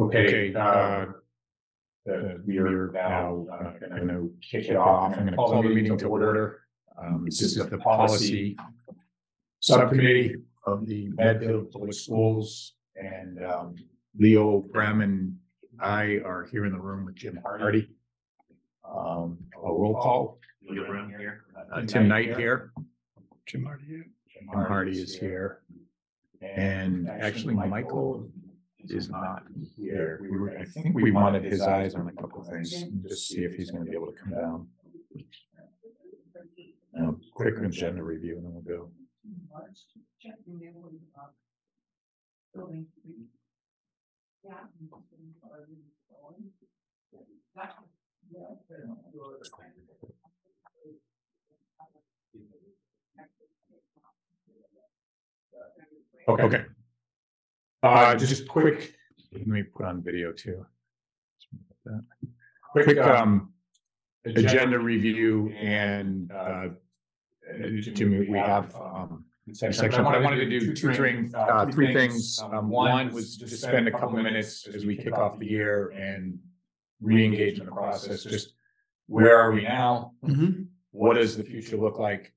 [0.00, 1.06] Okay, Okay, uh, uh,
[2.06, 5.12] the- we are now uh, uh, gonna gonna kick kick off.
[5.16, 6.60] I'm gonna call the meeting to order.
[6.96, 8.56] Um, this is the policy
[9.60, 12.74] subcommittee of the Medfield Public Schools.
[12.96, 13.76] And, um,
[14.18, 15.36] Leo Brem and
[15.78, 17.88] I are here in the room with Jim Hardy.
[18.84, 20.40] Um, a roll call.
[21.72, 22.72] Uh, Tim Knight here.
[23.46, 24.06] Jim Hardy here.
[24.28, 25.62] Jim Hardy is here.
[26.40, 28.28] And actually, Michael
[28.84, 29.42] is not
[29.76, 30.18] here.
[30.22, 33.44] We were, I think we wanted his eyes on a couple of things, just see
[33.44, 34.68] if he's gonna be able to come down.
[37.00, 38.90] Uh, quick agenda review and then we'll go.
[56.28, 56.64] Okay.
[57.82, 58.94] Uh, just quick,
[59.32, 60.64] let me put on video too.
[62.72, 63.52] Quick, um,
[64.24, 66.68] agenda review and, uh,
[67.80, 72.38] Jimmy, we have, um, section, I wanted to do two things, uh, three things.
[72.42, 76.38] Um, one was just spend a couple minutes as we kick off the year and
[77.00, 78.54] re-engage in the process, just
[79.06, 80.12] where are we now?
[80.90, 82.34] What does the future look like?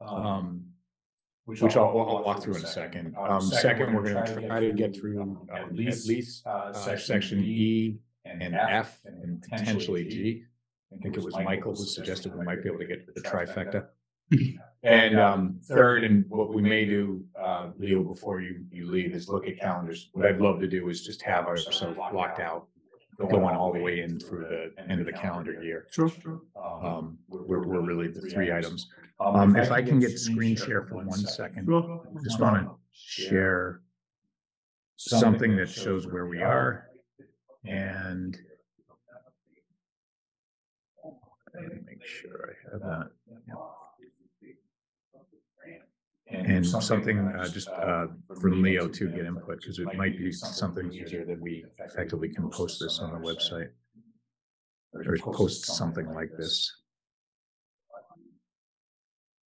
[0.00, 0.64] Um,
[1.44, 3.14] which I'll, I'll walk through in a second.
[3.18, 8.54] Um, second, we're gonna try to get through uh, at least, uh, section E and
[8.54, 10.44] F and potentially G.
[10.92, 13.20] I think it was Michael who suggested we might be able to get to the
[13.20, 13.86] trifecta.
[14.84, 19.30] And, um, third, and what we may do, uh, Leo, before you, you leave, is
[19.30, 20.10] look at calendars.
[20.12, 22.68] What I'd love to do is just have ourselves locked out,
[23.18, 24.44] going all the way in through
[24.76, 25.86] the end of the calendar year.
[25.90, 26.40] Sure, sure.
[26.62, 28.88] Um, we're, we're really the three items.
[29.20, 31.68] Um, if I can get screen share for one second,
[32.24, 33.80] just wanna share
[34.96, 36.88] something that shows where we are
[37.64, 38.36] and
[41.54, 43.10] let me make sure I have that.
[46.34, 48.06] And something, uh, just, uh,
[48.40, 52.50] for Leo to get input, because it might be something easier that we effectively can
[52.50, 53.68] post this on the website.
[54.94, 56.72] Or post something like this.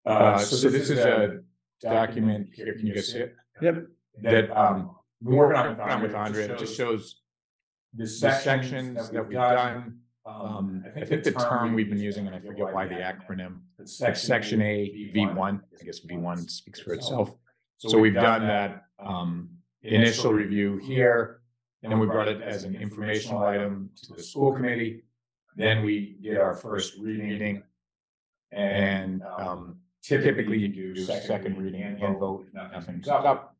[0.06, 1.40] Uh, so this is a
[1.81, 3.36] document here, can you guys see it?
[3.62, 3.88] Yep.
[4.24, 7.22] That, um, we're working on, on with Andrea, it just shows
[7.94, 10.00] the sections that we've done.
[10.28, 14.62] Um, I think the term we've been using, and I forget why the acronym, section
[14.62, 17.34] A, V one, I guess V one speaks for itself.
[17.78, 19.50] So we've done that, um,
[19.84, 21.42] initial review here,
[21.84, 25.04] and then we brought it as an informational item to the school committee.
[25.56, 27.64] Then we did our first reading.
[28.52, 33.56] And, um, typically you do second reading and vote, if nothing's up.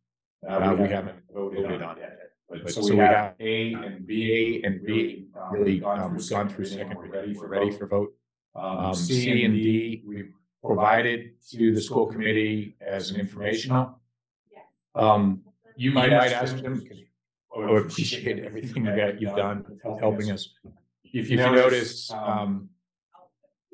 [0.48, 2.27] Uh, we haven't voted on it.
[2.50, 6.66] But so we have A and B, A and B really, um, we've gone through
[6.66, 8.14] second, ready for, ready for vote.
[8.56, 10.30] Um, C and D, we
[10.64, 14.00] provided to the school committee as an informational.
[14.96, 15.42] Um,
[15.76, 17.00] you might might ask them, because
[17.56, 19.66] I appreciate everything that you've done,
[20.00, 20.50] helping us.
[21.04, 22.70] If you notice, um,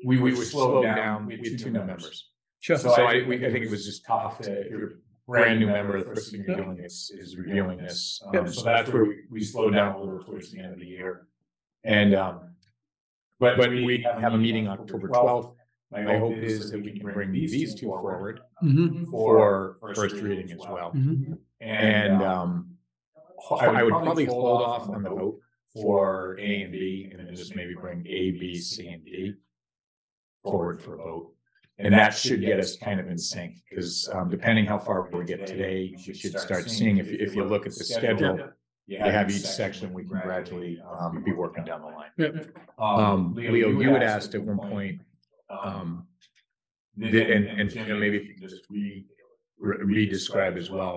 [0.04, 2.30] we, we were slowed down, we had two new members.
[2.60, 2.76] Sure.
[2.76, 4.92] So I, we, I think it was just tough to, if you're a
[5.26, 8.20] brand new member, the first thing you're doing is, is reviewing this.
[8.26, 10.86] Um, so that's where we, we slowed down a little towards the end of the
[10.86, 11.26] year.
[11.84, 12.40] And, um,
[13.40, 15.56] but, but we have a meeting October twelfth.
[15.90, 18.40] My hope is that we can bring these two forward
[19.10, 20.90] for first reading as well.
[21.60, 22.70] And, um,
[23.50, 25.40] I would probably hold off on the vote
[25.74, 29.34] for A and B and then just maybe bring A, B, C, and D
[30.42, 31.33] forward for a vote.
[31.78, 35.24] And that should get us kind of in sync, because um depending how far we
[35.24, 38.38] get today, we should start seeing, if you if you look at the schedule.
[38.86, 42.12] You have each section, we can gradually um be working down the line.
[42.78, 45.00] Um, Leo, you had asked at one point,
[45.50, 46.06] um.
[46.96, 49.04] the- and and you know, maybe if you can just re
[49.58, 50.96] re- re-describe as well.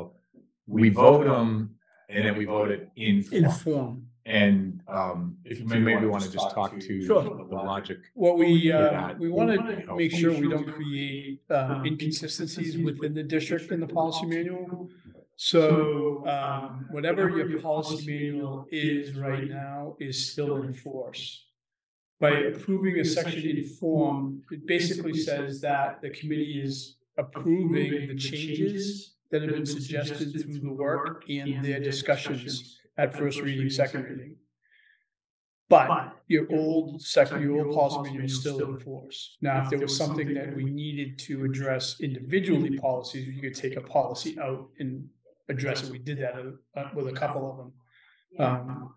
[0.68, 1.76] We vote them
[2.10, 3.24] and then we vote it in.
[3.24, 3.44] form.
[3.46, 4.08] Inform.
[4.26, 7.24] And um, if you maybe want to just talk to Sure.
[7.24, 8.00] the logic.
[8.14, 11.86] What we, uh, that we want would to be make sure we don't create, um,
[11.86, 14.90] inconsistencies within the district and the policy manual.
[15.36, 21.46] So, um, whatever your policy manual is right now is still in force.
[22.20, 28.16] By approving a section in form, it basically says that the committee is approving the
[28.16, 34.06] changes that have been suggested through the work and their discussions at first reading, second
[34.06, 34.36] reading.
[35.70, 39.38] But your old second, your old policy manual is still in force.
[39.42, 43.76] Now, if there was something that we needed to address individually policies, you could take
[43.76, 45.10] a policy out and
[45.50, 45.92] address it.
[45.92, 46.36] We did that
[46.76, 48.94] uh, with a couple of them.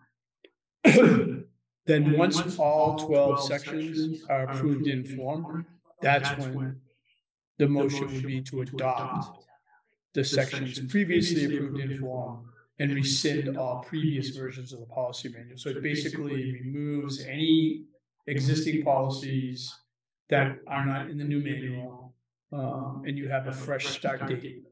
[0.84, 1.46] Um,
[1.86, 5.66] Then once all twelve sections are approved in form,
[6.00, 6.80] that's when
[7.58, 9.26] the motion would be to adopt
[10.14, 12.49] the sections previously approved in form
[12.80, 15.58] and rescind all previous versions of the policy manual.
[15.58, 17.84] So it basically removes any
[18.26, 19.72] existing policies
[20.30, 22.14] that are not in the new manual.
[22.52, 24.64] Um, and you have a fresh start date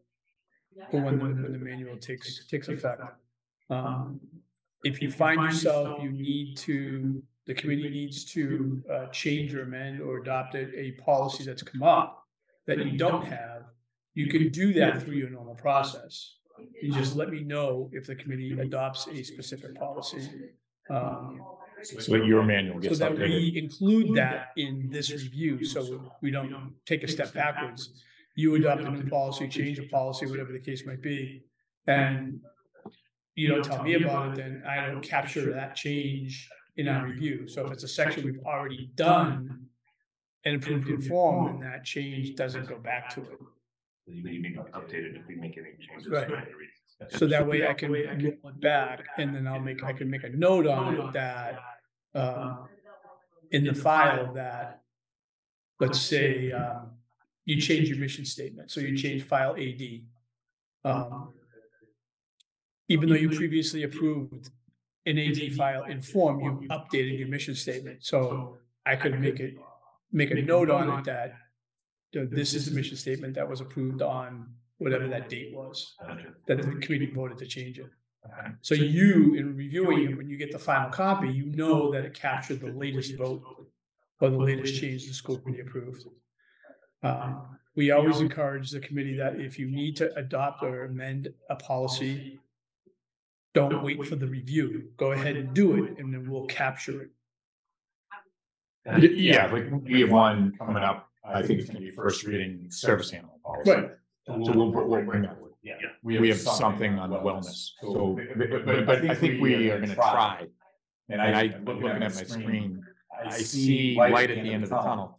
[0.90, 3.02] for when the, when the manual takes, takes effect.
[3.70, 4.20] Um,
[4.84, 10.00] if you find yourself, you need to, the committee needs to, uh, change or amend
[10.00, 12.24] or adopt a, a policy that's come up
[12.66, 13.64] that you don't have,
[14.14, 16.37] you can do that through your normal process.
[16.82, 20.28] You just let me know if the committee adopts a specific policy.
[20.90, 21.40] Um,
[21.82, 23.28] So that your manual so gets that updated.
[23.28, 28.02] we include that in this review, so we don't take a step backwards.
[28.34, 31.44] You adopt a new policy, change a policy, whatever the case might be,
[31.86, 32.40] and
[33.34, 37.46] you don't tell me about it, then I don't capture that change in our review.
[37.46, 39.66] So if it's a section we've already done
[40.44, 43.38] and approved in form, then that change doesn't go back to it.
[44.10, 46.08] You need to update it if we make any changes.
[46.10, 46.28] Right.
[47.10, 50.24] So that way I can roll it back and then I'll make, I can make
[50.24, 51.58] a note on it that,
[52.14, 52.56] uh,
[53.50, 54.82] in the file that,
[55.80, 56.90] let's say, um,
[57.44, 59.82] you change your mission statement, so you change file AD.
[60.84, 61.32] Um,
[62.88, 64.50] even though you previously approved
[65.06, 69.54] an AD file in form, you updated your mission statement, so I could make it,
[70.12, 71.34] make a note on it that
[72.12, 74.46] you know, this is the mission statement that was approved on
[74.78, 75.94] whatever that date was
[76.46, 77.90] that the committee voted to change it.
[78.60, 82.14] So you, in reviewing it, when you get the final copy, you know that it
[82.14, 83.42] captured the latest vote
[84.20, 86.04] or the latest change the school committee approved.
[87.02, 91.56] Um, we always encourage the committee that if you need to adopt or amend a
[91.56, 92.40] policy,
[93.54, 94.90] don't wait for the review.
[94.96, 97.10] Go ahead and do it, and then we'll capture it.
[99.16, 103.12] Yeah, like we have one coming up, I think it's gonna be first reading service
[103.12, 103.70] animal policy.
[103.70, 103.90] Right.
[104.26, 105.34] So we'll, we'll bring that.
[105.36, 105.52] forward.
[105.62, 105.74] Yeah.
[106.02, 110.46] We have something on wellness, so, but, but, but I think we are gonna try.
[111.08, 112.82] And I, looking at my screen,
[113.24, 115.18] I see light at the end of the tunnel.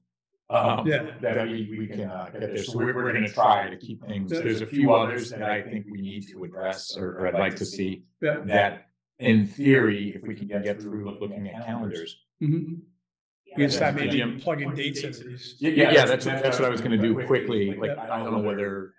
[0.52, 1.12] Um, Yeah.
[1.22, 4.32] that we, we can, uh, get there, so we're, we're gonna try to keep things,
[4.32, 7.56] there's a few others that I think we need to address, or, or I'd like
[7.58, 8.04] to see.
[8.22, 8.38] Yeah.
[8.46, 8.88] That,
[9.20, 12.18] in theory, if we can get through looking at calendars.
[12.42, 12.80] Mhm.
[13.57, 14.40] You that start maybe Jim.
[14.40, 15.56] plugging dates into these.
[15.60, 18.31] Yeah, yeah, yeah, that's, what- that's what I was gonna do quickly, like, I don't
[18.31, 18.94] know whether.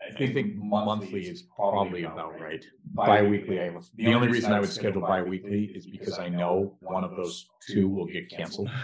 [0.00, 2.64] I think, think monthly is probably about right.
[2.94, 7.16] Bi-weekly, I the only reason I would schedule bi-weekly is because I know one of
[7.16, 8.70] those two will get canceled.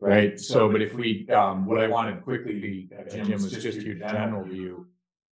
[0.00, 3.96] Right, so, but if we, um, what I wanted quickly, uh, Jim, was just your
[3.96, 4.86] general view.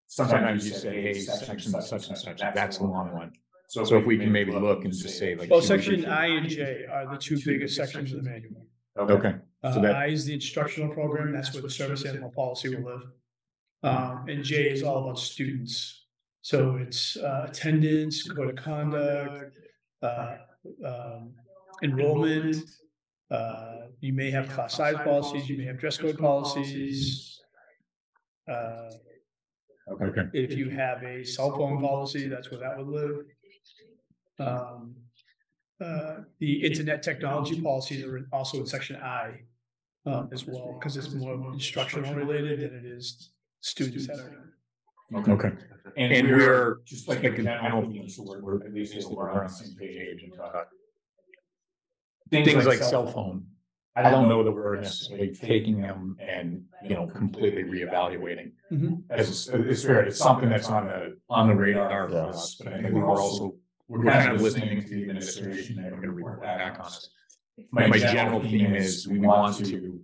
[0.08, 3.34] Sometimes you say, hey, section such and such, that's a long one.
[3.68, 5.50] So if we can maybe look and just say like.
[5.50, 8.68] Well, section I and J are the two biggest sections of the manual.
[8.98, 12.76] Okay, Uh, So that- I is the instructional program, that's where the service animal policy
[12.76, 13.04] will live.
[13.84, 16.08] Um, and J is all about students.
[16.42, 19.58] So it's, uh, attendance, code of conduct,
[20.02, 20.38] uh,
[20.86, 21.34] um,
[21.84, 22.56] enrollment.
[23.32, 27.42] Uh, you may have class size policies, you may have dress code policies.
[28.48, 28.92] Uh,
[29.92, 30.30] okay.
[30.34, 33.26] if you have a cell phone policy, that's where that would live.
[34.40, 34.96] Um,
[35.84, 39.42] uh, the internet technology policies are also in section I.
[40.08, 43.32] Um, as well, because it's more instructional related than it is
[43.62, 44.54] student centered.
[45.16, 45.52] Okay,
[45.98, 49.76] and we're just like, in general, so we're, we're at least we're on the same
[49.76, 50.68] page and talk.
[52.30, 53.48] Things like cell phone,
[53.96, 58.52] I don't know that we're necessarily taking them and, you know, completely reevaluating.
[58.72, 59.02] Mhm.
[59.10, 62.82] As, it's fair, it's something that's on the, on the radar for us, but I
[62.84, 63.56] think we're also,
[63.88, 67.10] we're kind of listening to the administration and we're gonna report back on us.
[67.72, 70.00] My, my general theme is we want to,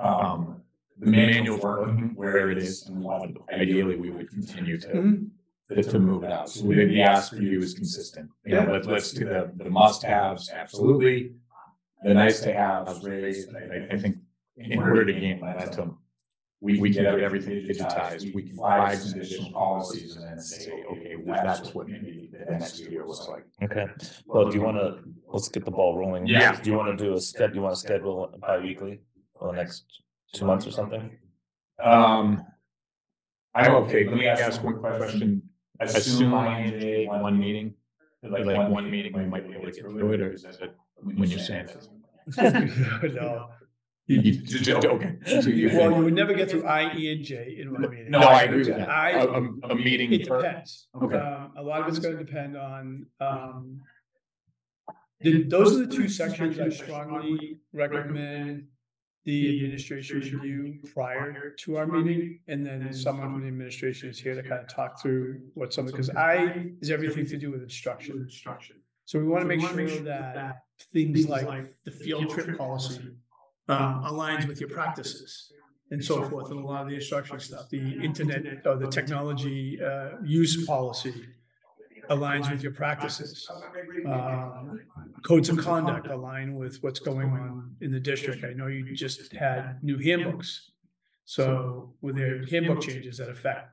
[0.00, 0.62] um,
[0.98, 5.30] the manual's working where it is and we want, ideally, we would continue to Mhm.
[5.70, 6.48] to, to move it out.
[6.50, 8.28] So the, the ask for you is consistent.
[8.44, 8.70] You know, Yeah.
[8.72, 11.32] let's, let's do the, the must haves, absolutely.
[12.02, 14.16] The nice to haves raised, I, I think
[14.56, 15.98] in order to gain momentum,
[16.60, 18.34] we, we can get everything digitized.
[18.34, 22.50] We can flag some additional policies and then say, okay, well, that's what maybe the
[22.52, 23.46] next year looks like.
[23.62, 23.86] Okay,
[24.26, 24.98] well, do you wanna,
[25.28, 26.26] let's get the ball rolling.
[26.26, 26.60] Yeah.
[26.60, 29.00] Do you wanna do a sched, you wanna schedule bi-weekly
[29.38, 29.84] for the next
[30.34, 31.10] two months or something?
[31.82, 32.44] Um,
[33.54, 34.04] I'm okay.
[34.06, 35.42] Let me ask one question.
[35.80, 37.72] Assume I NJ one meeting,
[38.22, 40.74] like, like one meeting, we might be able to get through it, or is it
[41.02, 41.88] when you're saying that?
[43.14, 43.48] No,
[44.10, 45.12] You, you, ju- ju- okay.
[45.40, 48.10] So you well, you would never get through I, E, and J in one meeting.
[48.10, 48.88] No, I agree with that.
[48.88, 50.12] I- A, a, a meeting.
[50.12, 50.88] It per- depends.
[51.00, 51.16] Okay.
[51.16, 53.80] Um, a lot of it's gonna depend on, um.
[55.20, 58.66] The- those are the two sections I strongly recommend
[59.26, 64.34] the administration review prior to our meeting, and then someone from the administration is here
[64.34, 68.16] to kind of talk through what something, because I is everything to do with instruction.
[68.22, 68.76] instruction.
[69.04, 70.62] So we want to make sure that
[70.92, 71.46] things like
[71.84, 73.02] the field trip policy
[73.70, 75.52] um, aligns with your practices
[75.90, 79.80] and so forth, and a lot of the instruction stuff, the internet or the technology
[79.82, 81.26] uh, use policy
[82.08, 83.48] aligns with your practices.
[84.06, 84.80] Um,
[85.22, 88.44] Codes of conduct align with what's going on in the district.
[88.44, 90.70] I know you just had new handbooks.
[91.24, 93.72] So with their handbook changes that affect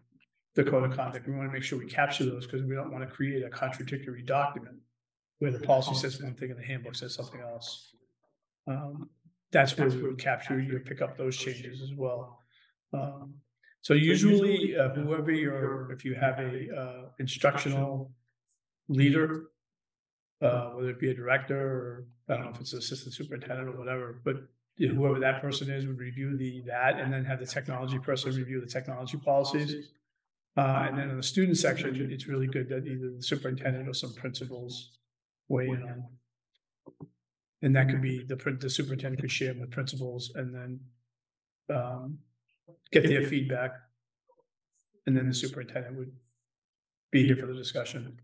[0.55, 2.91] the code of conduct, we want to make sure we capture those because we don't
[2.91, 4.77] want to create a contradictory document
[5.39, 7.95] where the policy says one thing and the handbook says something else.
[8.67, 9.09] Um,
[9.51, 12.43] that's where we would capture, you pick up those changes as well.
[12.93, 13.35] Um,
[13.81, 18.11] so usually uh, whoever you're, if you have a uh, instructional
[18.89, 19.45] leader,
[20.41, 23.69] uh, whether it be a director or I don't know if it's an assistant superintendent
[23.69, 24.35] or whatever, but
[24.77, 28.59] whoever that person is would review the, that and then have the technology person review
[28.59, 29.91] the technology policies.
[30.57, 33.93] Uh, and then in the student section, it's really good that either the superintendent or
[33.93, 34.97] some principals
[35.47, 36.03] weigh in on.
[37.61, 40.79] And that could be the, prin- the superintendent could share with principals and then
[41.75, 42.19] um,
[42.91, 43.71] get their feedback.
[45.05, 46.11] And then the superintendent would
[47.11, 48.19] be here for the discussion.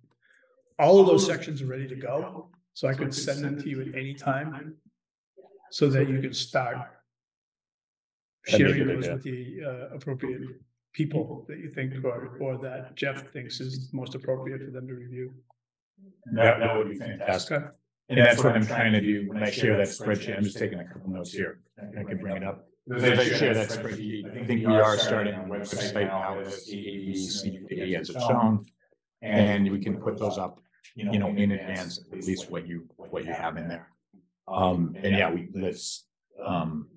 [0.77, 3.81] All of those sections are ready to go, so I could send them to you
[3.81, 4.75] at any time.
[5.71, 6.77] So that you can start.
[8.45, 9.13] That'd be a Sharing good those idea.
[9.13, 10.41] with the uh, appropriate
[10.93, 14.93] people that you think or, or that Jeff thinks is most appropriate for them to
[14.93, 15.33] review.
[16.33, 17.57] That, that would be fantastic.
[17.57, 17.67] Okay,
[18.09, 20.37] And that's what I'm trying to do when I share that spreadsheet.
[20.37, 21.59] I'm just taking a couple notes here.
[21.79, 22.67] I can bring it up.
[22.93, 26.67] As I share that spreadsheet, I think we are starting on the website now as
[26.69, 28.65] A, B, C, D as it's shown.
[29.21, 30.59] And we can put those up,
[30.95, 33.87] you know, in advance, at least what you, what you have in there.
[34.49, 36.05] Um, and yeah, we, let's,
[36.45, 36.89] um,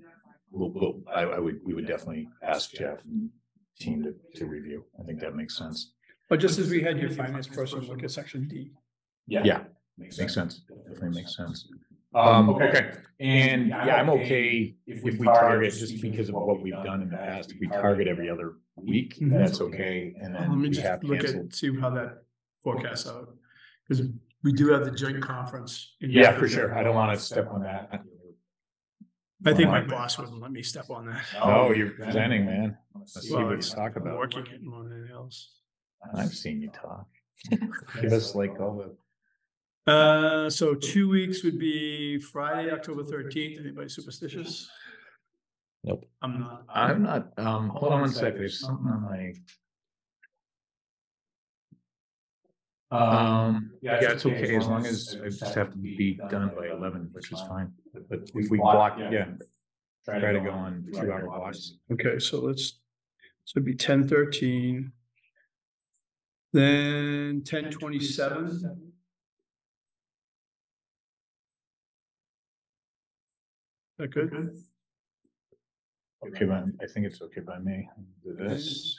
[0.50, 3.30] we'll, we'll, I, I would, we would definitely ask Jeff and
[3.78, 4.84] team to, to review.
[5.00, 5.92] I think that makes sense.
[6.28, 8.72] but just as we had your finance person look at section D.
[9.28, 9.42] Yeah.
[9.44, 9.62] Yeah,
[9.98, 10.60] makes sense.
[10.88, 11.68] Definitely makes sense.
[12.14, 17.02] Um, okay, and yeah, I'm okay if we target, just because of what we've done
[17.02, 19.30] in the past, if we target every other week, Mhm.
[19.32, 21.46] that's okay, and Let then me we just have look canceled.
[21.48, 22.22] at, see how that
[22.62, 23.36] forecasts out.
[23.86, 24.06] Because
[24.42, 25.94] we do have the joint conference.
[26.00, 26.74] in Yeah, for sure.
[26.76, 28.02] I don't wanna step on that.
[29.44, 31.22] I think my boss wouldn't let me step on that.
[31.42, 32.78] Oh, you're presenting, man.
[32.94, 34.18] Let's see what you it's- talk I'm about.
[34.18, 35.52] Working it more than anything else.
[36.14, 37.06] I've seen you talk.
[38.00, 38.96] Give us like all the.
[39.86, 43.60] Uh, so two weeks would be Friday, October thirteenth.
[43.60, 44.68] Anybody superstitious?
[45.84, 46.04] Nope.
[46.22, 46.64] I'm not.
[46.68, 49.32] I'm not, um, hold on one sec, there's something on my.
[52.90, 57.08] Um, yeah, it's okay, as long as I just have to be done by eleven,
[57.12, 57.72] which is fine,
[58.08, 59.26] but if we block, yeah.
[60.04, 61.78] Try to go on two hour blocks.
[61.92, 62.78] Okay, so let's,
[63.44, 64.92] so it'd be ten thirteen.
[66.52, 68.85] Then ten twenty-seven.
[73.98, 74.56] That good?
[76.26, 77.88] Okay, but I think it's okay by me,
[78.24, 78.98] do this.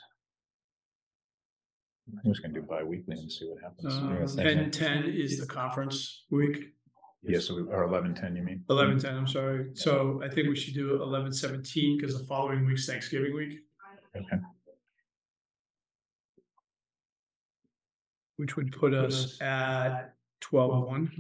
[2.23, 4.37] I'm just gonna do bi-weekly and see what happens.
[4.37, 6.73] Uh, ten ten is the conference week.
[7.21, 8.63] Yes, or eleven ten, you mean?
[8.69, 9.71] Eleven ten, I'm sorry.
[9.73, 13.59] So I think we should do eleven seventeen because the following week's Thanksgiving week,
[14.15, 14.37] Okay,
[18.37, 21.11] which would put us at twelve one.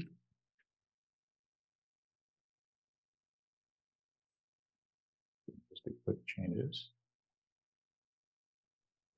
[6.37, 6.89] Changes.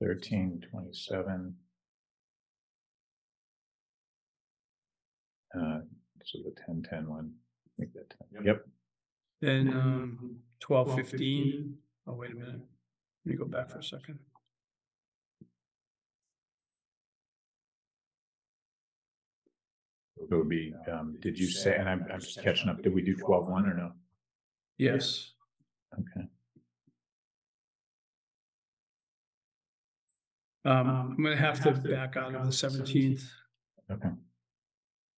[0.02, 1.56] Thirteen twenty-seven.
[5.56, 5.80] Uh,
[6.24, 7.32] so the ten ten one,
[7.78, 8.66] make that ten, yep,
[9.42, 11.78] Then um twelve fifteen.
[12.08, 12.62] Oh, wait a minute.
[13.26, 14.20] Let me go back for a second.
[20.32, 23.02] it would be, um, did you say, and I'm, I'm just catching up, did we
[23.02, 23.92] do twelve one or no?
[24.78, 25.32] Yes,
[25.94, 26.28] Okay,
[30.70, 33.30] um, I'm gonna have to back out of the seventeenth,
[33.92, 34.10] okay,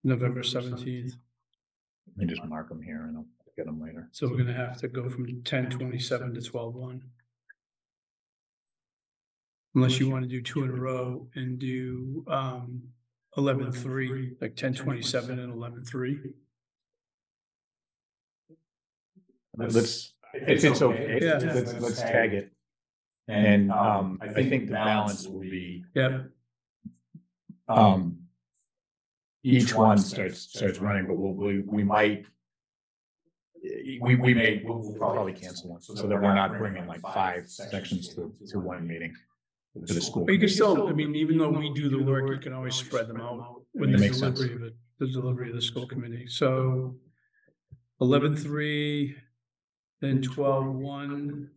[0.03, 1.15] November seventeenth.
[2.17, 3.25] let me just mark them here and I'll
[3.57, 4.07] get them later.
[4.11, 7.01] So we're gonna have to go from ten twenty-seven to twelve one.
[9.75, 12.83] Unless you wanna do two in a row and do um
[13.37, 16.19] eleven three, like ten twenty-seven and eleven three.
[19.57, 21.39] Let's, if it's okay, Yeah.
[21.43, 22.51] let's, let's tag it.
[23.31, 26.29] And, um, I think the balance will be, Yep,
[27.67, 28.17] um.
[29.43, 32.25] each one starts, starts running, but we'll, we, we might.
[34.01, 37.47] We, we may, we'll we'll probably cancel one, so that we're not bringing like five
[37.47, 39.13] sections to, to one meeting.
[39.87, 40.25] To the school.
[40.25, 42.75] But you can still, I mean, even though we do the work, you can always
[42.75, 44.39] spread them out with the Makes sense.
[44.39, 46.95] delivery of it, the delivery of the school committee, so.
[48.01, 49.15] Eleven three,
[50.01, 51.51] then twelve one.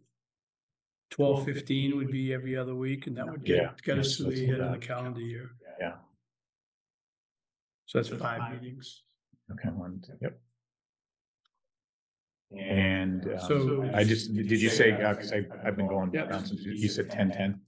[1.14, 4.24] Twelve fifteen would be every other week, and that would Yeah, get, get us to
[4.24, 4.86] let's the do end of the that.
[4.86, 5.50] calendar year.
[5.78, 5.92] Yeah.
[7.86, 9.04] So that's five meetings.
[9.52, 10.40] Okay, one, two, yep.
[12.58, 16.26] And, um, So- I just, did you say, uh, cause I, I've been going Yeah.
[16.26, 17.60] down since, you said ten, ten?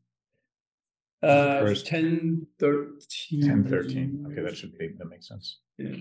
[1.22, 3.42] Uh, First- ten thirteen.
[3.42, 5.60] Ten, thirteen, okay, that should be, that makes sense.
[5.78, 5.94] Yeah.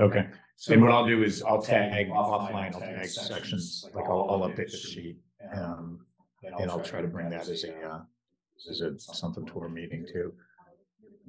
[0.00, 0.28] Okay,
[0.70, 4.70] and what I'll do is I'll tag offline, I'll tag sections, like I'll, I'll update
[4.70, 5.18] the sheet.
[5.52, 6.06] Um,
[6.42, 8.00] and I'll try to bring that as a, uh,
[8.70, 10.32] as a, something to our meeting too.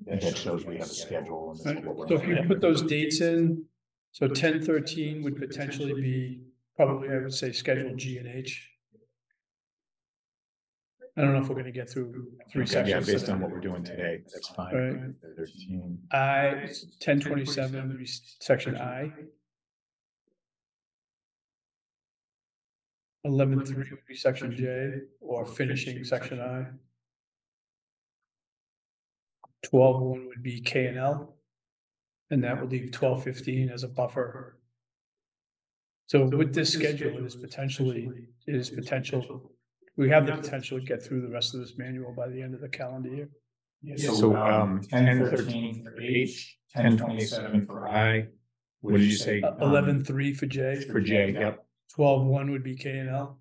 [0.08, 2.08] That shows we have a schedule and this is what we're.
[2.08, 3.64] So if you put those dates in,
[4.12, 6.42] so ten thirteen would potentially be,
[6.76, 8.70] probably I would say schedule G and H.
[11.16, 13.06] I don't know if we're gonna get through three Okay, Yeah, sections.
[13.06, 14.74] based on what we're doing today, that's fine.
[14.76, 15.14] Right.
[15.38, 16.68] Thirteen, I,
[17.00, 19.12] ten twenty-seven would be s- section I.
[23.26, 26.66] Eleven three would be section J, or finishing section I.
[29.64, 31.36] Twelve one would be K and L.
[32.32, 34.60] And that would leave twelve fifteen as a buffer.
[36.08, 38.10] So with this schedule, it is potentially,
[38.46, 39.52] it is potential,
[39.96, 42.54] we have the potential to get through the rest of this manual by the end
[42.54, 43.98] of the calendar year.
[43.98, 48.28] so, um, ten, thirteen for H, ten, twenty-seven for I.
[48.82, 49.42] What did you say?
[49.42, 50.82] um, Eleven three for J.
[50.92, 53.40] For J, yep, Twelve one would be K and L.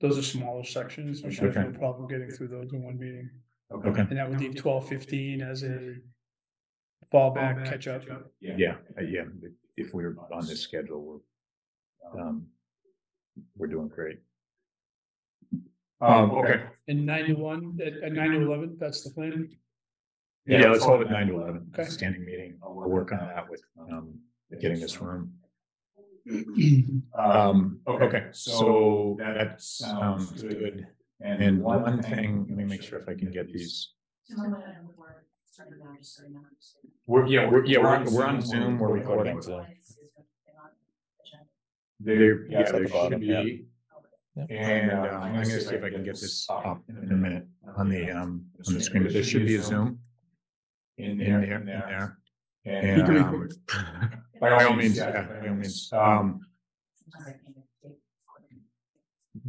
[0.00, 3.30] Those are smaller sections, we should have no problem getting through those in one meeting,
[3.72, 5.96] okay, and that would leave twelve fifteen as a.
[7.12, 8.02] Fallback, catch up,
[8.40, 9.22] yeah, uh, yeah,
[9.76, 11.22] if we're on this schedule,
[12.12, 12.46] we're, um,
[13.56, 14.18] we're doing great.
[16.00, 19.48] Um, okay, and nine to one, at, at nine to eleven, that's the plan.
[20.46, 21.88] yeah, let's hold it nine to eleven, Okay.
[21.88, 23.48] standing meeting, I'll work on that.
[23.48, 24.18] with, um,
[24.60, 25.32] getting this room.
[27.14, 30.86] Um, okay, so that sounds good.
[31.20, 33.92] And one thing, let me make sure if I can get these.
[37.06, 39.40] We're, yeah, we're, yeah, we're, we're on Zoom, we're recording.
[39.40, 39.64] So,
[42.00, 43.42] There, yeah, there the bottom, should yeah.
[43.42, 43.64] be.
[44.36, 44.46] Yep.
[44.50, 47.88] And, um, I'm gonna see if I can get this up in a minute on
[47.88, 49.98] the, um, on the screen, but there should be a Zoom.
[50.98, 52.18] In there, in there.
[52.66, 53.48] And, um,
[54.40, 56.40] by all means, yeah, by all means, um,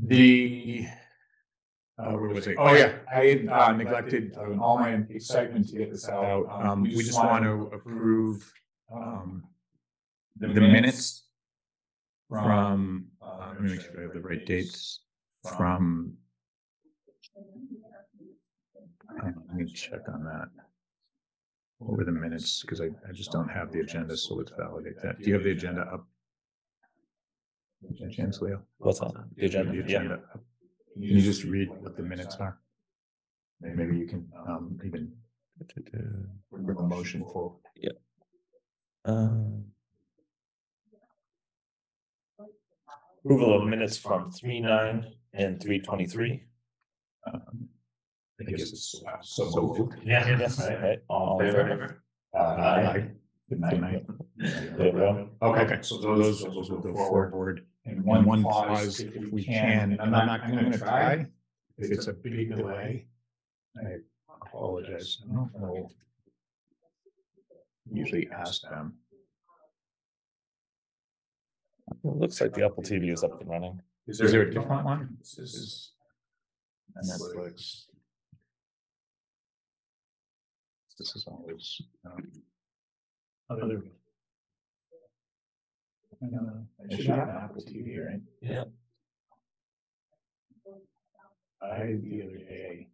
[0.04, 0.88] the.
[2.00, 2.56] Uh, where was it?
[2.60, 6.46] Oh, yeah, I uh, neglected uh, all my excitement to get this out.
[6.62, 8.54] Um, we just want to approve,
[8.94, 9.44] um,
[10.40, 11.24] the minutes
[12.30, 15.00] from, uh, let me make sure I have the right dates
[15.44, 16.14] from.
[19.10, 20.67] uh, Let me check on that.
[21.80, 22.62] What were the minutes?
[22.62, 25.20] Because I, I just don't have the agenda, so let's validate that.
[25.20, 26.08] Do you have the agenda up?
[28.12, 28.62] Chance, Leo?
[28.80, 29.14] what's that?
[29.36, 29.84] The agenda, The yeah.
[30.00, 30.44] agenda up.
[30.94, 32.58] Can you just read what the minutes are?
[33.62, 35.12] Maybe you can, um, even
[36.52, 37.56] bring a motion for.
[39.06, 39.66] Um.
[43.24, 46.44] Approval of minutes from three nine and three twenty-three.
[47.32, 47.70] um,
[48.40, 49.96] I guess it's so moved.
[50.04, 50.38] Yeah.
[50.38, 52.04] Yes, right, right, all in favor?
[52.36, 53.10] Aye.
[53.50, 54.06] Good night.
[54.38, 55.30] There we go.
[55.42, 57.66] Okay, so those, those will go forward.
[57.86, 61.26] And one pause if we can, and I'm not, I'm gonna try,
[61.78, 63.08] if it's a big delay.
[63.78, 63.98] I
[64.46, 65.90] apologize, I don't know.
[67.92, 68.96] Usually ask them.
[72.04, 73.82] It looks like the Apple TV is up and running.
[74.08, 75.18] Is there a different one?
[75.20, 75.92] This is.
[76.98, 77.86] Netflix.
[80.98, 81.82] This is always.
[82.06, 82.32] um,
[83.50, 83.82] Other.
[86.22, 88.22] I should have an Apple TV, right?
[88.42, 88.64] Yeah.
[91.62, 92.88] I, the other day.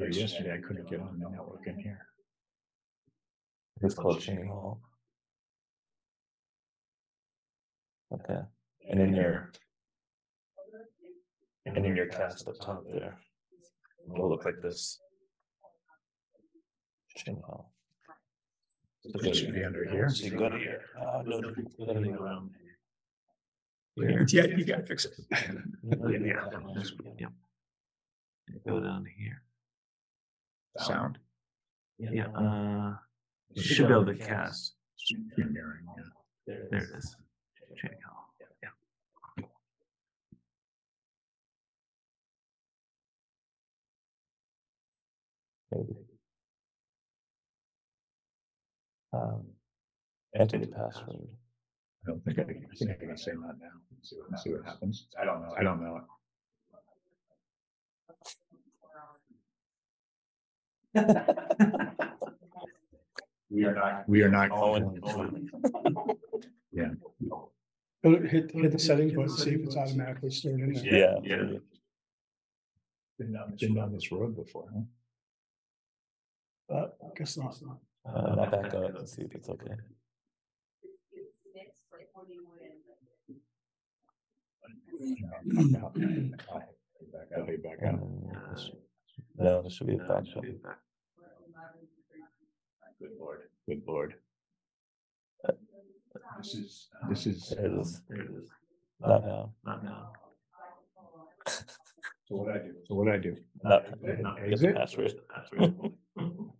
[0.00, 2.06] Or yesterday, I couldn't get on the network in here.
[3.82, 4.80] It's called Chenery Hall.
[8.12, 8.40] Okay,
[8.90, 9.52] and in your.
[11.66, 13.16] And in your cast up top there.
[14.14, 14.98] It'll look like this.
[17.16, 17.72] Chenery Hall.
[19.02, 20.08] So It should be under here.
[20.10, 20.82] So you go to here.
[21.00, 22.50] Uh, no, no, you gotta go around.
[23.96, 25.12] Yeah, you gotta fix it.
[27.18, 27.28] Yeah.
[28.66, 29.42] Go down here.
[30.78, 31.18] sound.
[31.98, 32.96] Yeah, uh,
[33.52, 34.74] you should be able to cast.
[35.36, 36.04] Mirroring, yeah.
[36.70, 37.16] There it is.
[37.76, 37.96] Channel.
[37.98, 38.19] Yeah.
[45.72, 45.94] Maybe.
[49.12, 49.44] Um,
[50.38, 51.28] enter the password.
[52.06, 54.50] I don't think I, can- I think I can say that now, see what, see
[54.52, 55.06] what happens.
[55.20, 55.54] I don't know.
[55.58, 56.00] I don't know.
[63.50, 64.08] We are not.
[64.08, 64.50] We are not.
[64.52, 65.50] Owen.
[68.02, 70.84] Hit, hit the settings button, see if it's automatically stored in there.
[70.84, 71.14] Yeah.
[71.22, 71.58] Yeah.
[73.18, 73.32] Been
[73.74, 74.80] down this road before, huh?
[76.70, 77.56] But I guess not.
[78.08, 79.74] Uh, I'll back up and see if it's okay.
[87.12, 87.46] Back out.
[87.48, 87.94] Hey, back out.
[87.94, 88.30] Um,
[89.36, 90.44] No, this should be a back shot.
[93.00, 94.14] Good lord, good lord.
[96.38, 98.02] This is, this is, There it is.
[98.08, 98.48] There it is.
[99.00, 99.52] Not now.
[99.64, 100.12] Not now.
[101.46, 103.36] so what I do, so what I do?
[103.62, 103.84] Not.
[104.20, 104.76] Not- Get Is the it?
[104.76, 105.14] password.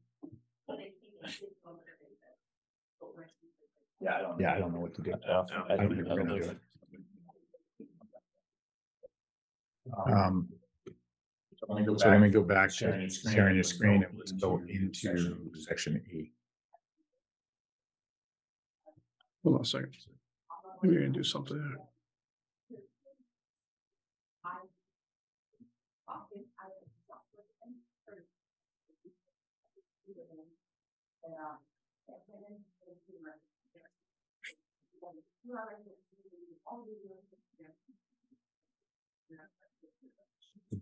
[4.00, 4.40] Yeah, I don't.
[4.40, 5.10] Yeah, I don't know what to do.
[5.10, 5.16] Yeah,
[5.68, 6.44] I I don't don't think I we're don't gonna know.
[6.44, 6.58] do it.
[10.12, 10.48] Um.
[11.98, 16.32] So let me go back to sharing your screen and let's go into section E.
[19.44, 19.94] Hold on a second.
[20.82, 21.78] Maybe I can do something there.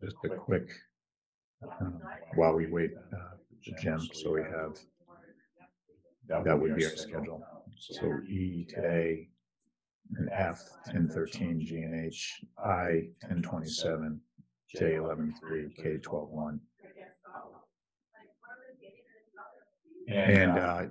[0.03, 0.69] Just a quick.
[1.81, 2.01] um,
[2.35, 3.37] While we wait, uh,
[3.81, 4.79] Jim, so we have.
[6.45, 7.43] That would be our schedule.
[7.79, 9.29] So E today.
[10.17, 14.19] And F ten thirteen, G and H, I ten twenty-seven,
[14.75, 16.61] J eleven three, K twelve one.
[20.09, 20.85] And, uh,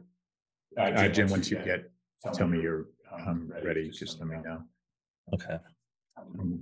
[0.80, 1.90] uh, Jim, once you get,
[2.36, 4.64] tell me you're, um, ready, just let me know.
[5.34, 5.58] Okay.
[6.18, 6.62] Um,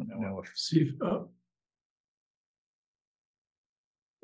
[0.00, 1.24] I don't know if See if, uh.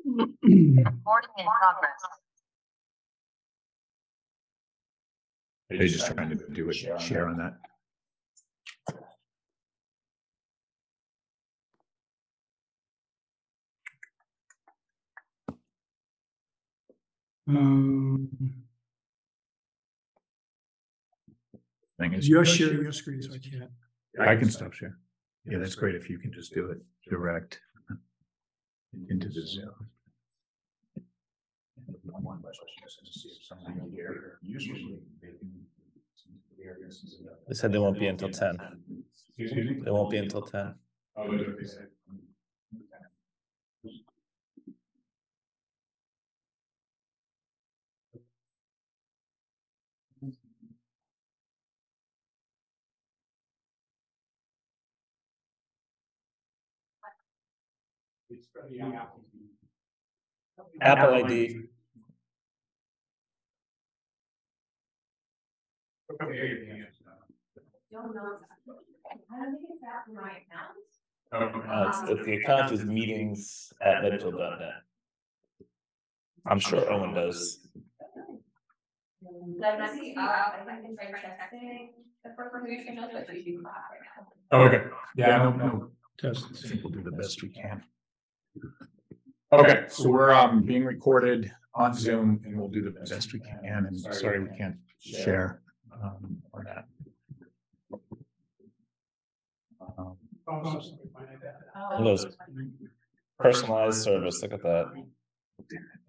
[0.05, 2.01] Recording in progress.
[5.69, 7.57] They're just trying to do it, share on that.
[17.47, 18.29] Um,
[21.99, 22.27] Thing is.
[22.27, 23.71] you're sharing your screen, so I can't.
[24.19, 24.97] I can stop share.
[25.45, 26.77] Yeah, that's great if you can just do it
[27.09, 27.59] direct
[29.09, 29.71] into the Zoom.
[37.47, 38.57] They said they won't be until ten.
[39.27, 39.81] Excuse me?
[39.83, 40.75] They won't be until ten.
[41.15, 41.87] Oh, that's what they said.
[60.81, 61.67] Apple ID.
[67.91, 68.37] Don't know.
[69.31, 70.69] I don't think it's that right now.
[71.31, 74.81] Uh, it's, it's- the account is meetings at medfield.net.
[76.45, 77.59] I'm sure Owen does.
[79.57, 81.89] Let me see, uh, I can try texting
[82.23, 84.27] the first one we know that we do class right now.
[84.51, 84.83] Oh, Okay,
[85.15, 86.45] yeah, no, no, Test.
[86.51, 87.83] I think we'll do the best we can.
[89.51, 93.59] Okay, so we're um being recorded on Zoom and we'll do the best we can
[93.63, 95.61] and sorry we can't share
[96.01, 96.85] um or that.
[99.97, 100.17] Um,
[101.91, 102.25] And those
[103.39, 104.87] personalized service, look at that.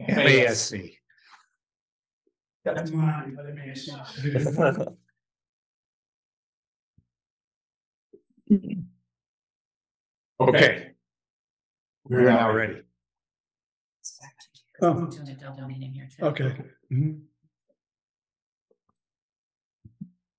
[0.00, 0.96] MASC.
[2.64, 3.92] That's mine, but I may see.
[10.40, 10.93] Okay.
[12.04, 12.82] We are now ready.
[14.82, 16.24] Oh, Doing a double meeting here too.
[16.26, 16.56] okay.
[16.92, 17.20] Mhm.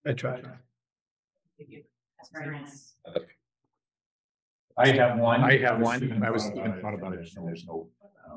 [0.06, 0.44] I tried.
[1.58, 2.94] That's very nice.
[4.78, 5.42] I have one.
[5.42, 6.22] I have one.
[6.24, 7.18] I was even thought about it.
[7.18, 7.90] There's no- There's no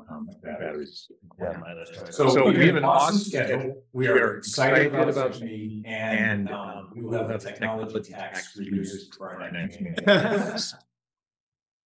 [0.09, 1.11] um batteries.
[1.39, 2.15] Yeah, mine is.
[2.15, 3.83] So we have an awesome schedule.
[3.93, 9.29] We are excited about the meeting and um we will have technology tax reduced for
[9.33, 10.05] our next meeting.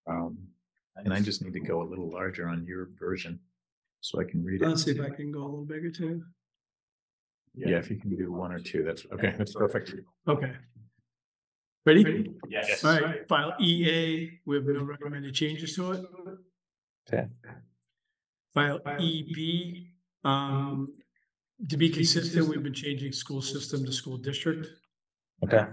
[0.05, 0.37] Um,
[0.95, 3.39] And I just need to go a little larger on your version.
[4.01, 4.67] So I can read it.
[4.67, 6.23] Let's see if I can go a little bigger too.
[7.55, 9.93] Yeah, if you can do one or two, that's, okay, that's perfect.
[10.27, 10.51] Okay.
[11.85, 12.31] Ready?
[12.49, 12.83] Yes.
[12.83, 16.05] All right, file EA, we have no recommended changes to it.
[17.07, 17.27] Okay.
[18.53, 19.83] File EB,
[20.23, 20.93] um,
[21.69, 24.67] to be consistent, we've been changing school system to school district.
[25.43, 25.65] Okay,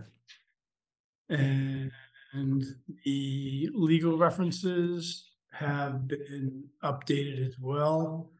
[1.28, 1.92] And,
[2.32, 2.64] and
[3.04, 8.30] the legal references have been updated as well.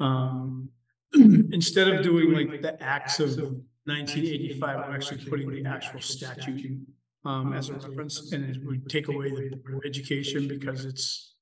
[0.00, 0.68] Um,
[1.14, 3.38] instead of doing like the acts of
[3.86, 6.80] nineteen eighty-five, we're actually putting the actual statute
[7.24, 11.34] um, as a reference, and it would take away the word education because it's,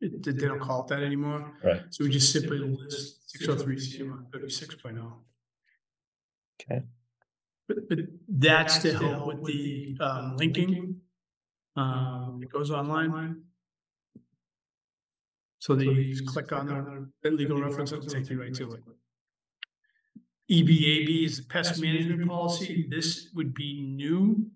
[0.00, 1.52] it, they don't call it that anymore.
[1.64, 3.78] right, So we just simply list six oh three
[4.32, 5.14] thirty-six point oh.
[6.60, 6.82] okay,
[7.68, 11.00] But, but that's to help with the, um, linking.
[11.80, 13.42] Um, it goes online.
[15.58, 18.82] So they just click on the- the legal reference, it'll take you right to it.
[20.48, 22.86] EBAB is the pest management policy.
[22.88, 24.50] This would be new,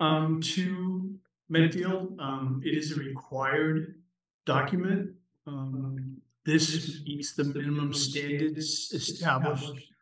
[0.00, 2.18] um, to Medfield.
[2.18, 4.02] Um, it is a required
[4.44, 5.14] document.
[5.46, 9.92] Um, this meets the minimum standards established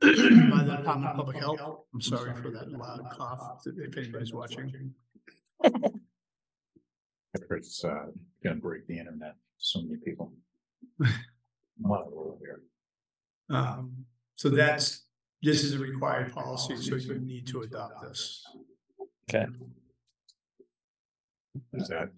[0.00, 1.60] by the Department of Public Health.
[1.92, 4.94] I'm sorry for that loud cough, if anybody's watching.
[7.50, 8.06] It's, uh,
[8.42, 10.32] gonna break the internet, so many people.
[11.80, 12.62] Wow, over here.
[13.50, 15.06] Um, so that's,
[15.42, 18.44] this is a required policy, so you need to adopt this.
[19.28, 19.46] okay,
[21.72, 22.10] Is that?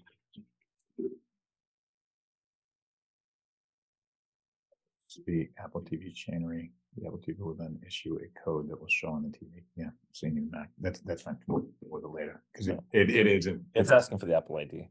[5.27, 9.09] The Apple TV chainery, the Apple TV will then issue a code that will show
[9.09, 9.63] on the TV.
[9.77, 10.71] Yeah, seeing you Mac.
[10.81, 11.37] That's, that's fine.
[11.47, 12.43] We'll, we'll do later.
[12.57, 13.47] Cause it, it, it is.
[13.47, 14.89] a- it's asking for the Apple ID.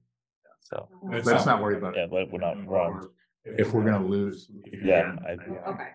[0.61, 2.09] So, Let's not worry about yeah, it.
[2.11, 3.07] but we're not wrong,
[3.43, 4.49] If we're gonna lose.
[4.83, 5.31] yeah, I,
[5.69, 5.89] Okay.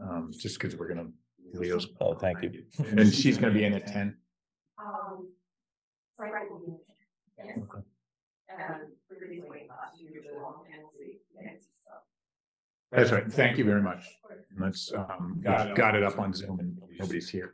[0.00, 1.08] Um, just cause we're gonna,
[1.52, 2.64] Leo's, oh, thank you.
[2.78, 4.16] and she's gonna be in at ten.
[4.78, 5.28] Um.
[6.18, 6.30] Right.
[7.38, 7.58] Yes.
[8.48, 11.90] And previously, usually long and see, yes, so.
[12.92, 13.32] That's right.
[13.32, 14.04] Thank you very much.
[14.58, 17.52] Let's, um, got, got it up on Zoom and nobody's here.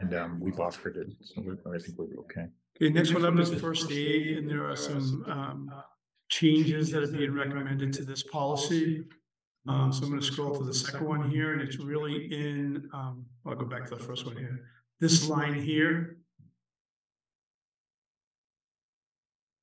[0.00, 2.46] And, um, we've offered it, so we, I think we're okay.
[2.76, 5.70] Okay, next one up is first aid, and there are some, um,
[6.28, 9.04] changes that are being recommended to this policy.
[9.68, 13.26] Um, so I'm gonna scroll to the second one here, and it's really in, um,
[13.44, 14.60] I'll go back to the first one here.
[15.00, 16.18] This line here.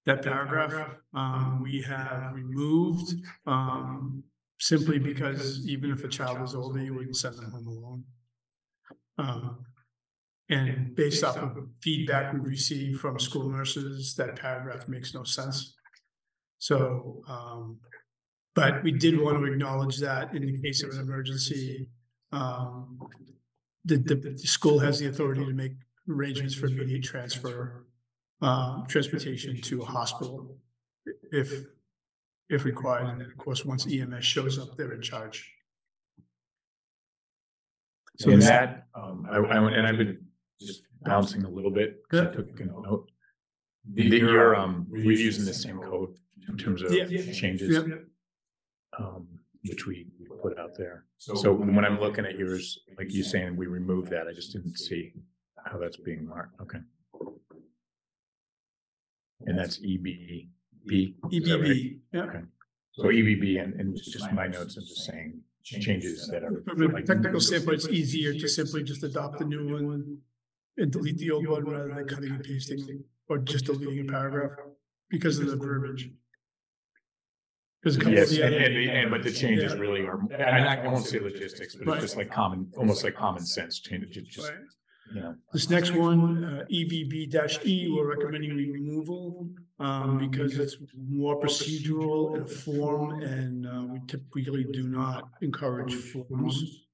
[0.06, 4.23] That paragraph, um, we have removed, um,
[4.63, 8.04] simply because even if a child was older, you wouldn't send them home alone.
[9.17, 9.65] Um,
[10.49, 15.76] and based off of feedback we received from school nurses, that paragraph makes no sense.
[16.60, 17.78] So, um,
[18.56, 21.89] but we did want to acknowledge that in the case of an emergency,
[22.32, 22.99] um,
[23.84, 25.73] the, the, the school has the authority to make
[26.10, 27.86] arrangements for immediate transfer,
[28.41, 30.56] um, transportation to a hospital
[31.34, 31.52] if,
[32.49, 33.08] if required.
[33.08, 35.49] And then, of course, once EMS shows up, they're in charge.
[38.19, 40.25] So And this- that, um, I, I, and I've been
[40.60, 42.01] just bouncing a little bit.
[42.10, 43.10] 'cause I took a note.
[43.91, 46.15] The, the- you're, um, reusing the same code
[46.47, 47.06] in terms of Yeah.
[47.34, 48.06] changes, Yep.
[48.99, 50.08] um, which we
[50.41, 51.06] put out there.
[51.17, 54.77] So when I'm looking at yours, like you saying, we removed that, I just didn't
[54.77, 55.13] see
[55.65, 56.79] how that's being marked, okay.
[59.45, 60.49] And that's E
[60.88, 61.39] B B.
[61.39, 62.41] EBB, yeah.
[62.93, 66.63] So E B B and, and just my notes are just saying changes that are.
[66.67, 70.17] From a technical standpoint, it's easier to simply just adopt the new one
[70.78, 74.52] and delete the old one rather than cutting and pasting or just deleting a paragraph
[75.10, 76.10] because of the verbiage.
[77.82, 79.80] Because of Yes, the and, other, and, and, but the changes Yeah.
[79.80, 83.15] really are, and I, I won't say logistics, but it's just like common, almost like
[83.15, 84.52] common sense change, just,
[85.13, 85.36] know.
[85.52, 92.46] this next one, uh, EBB E, we're recommending removal, um, because it's more procedural in
[92.46, 96.88] form and, uh, we typically do not encourage forms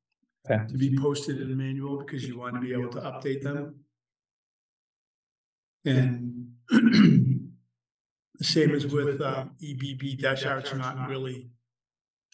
[0.50, 0.66] Okay.
[0.68, 3.76] to be posted in the manual because you want to be able to update them.
[5.86, 7.50] And the
[8.42, 11.52] same as with, uh, EBB dash R, it's not really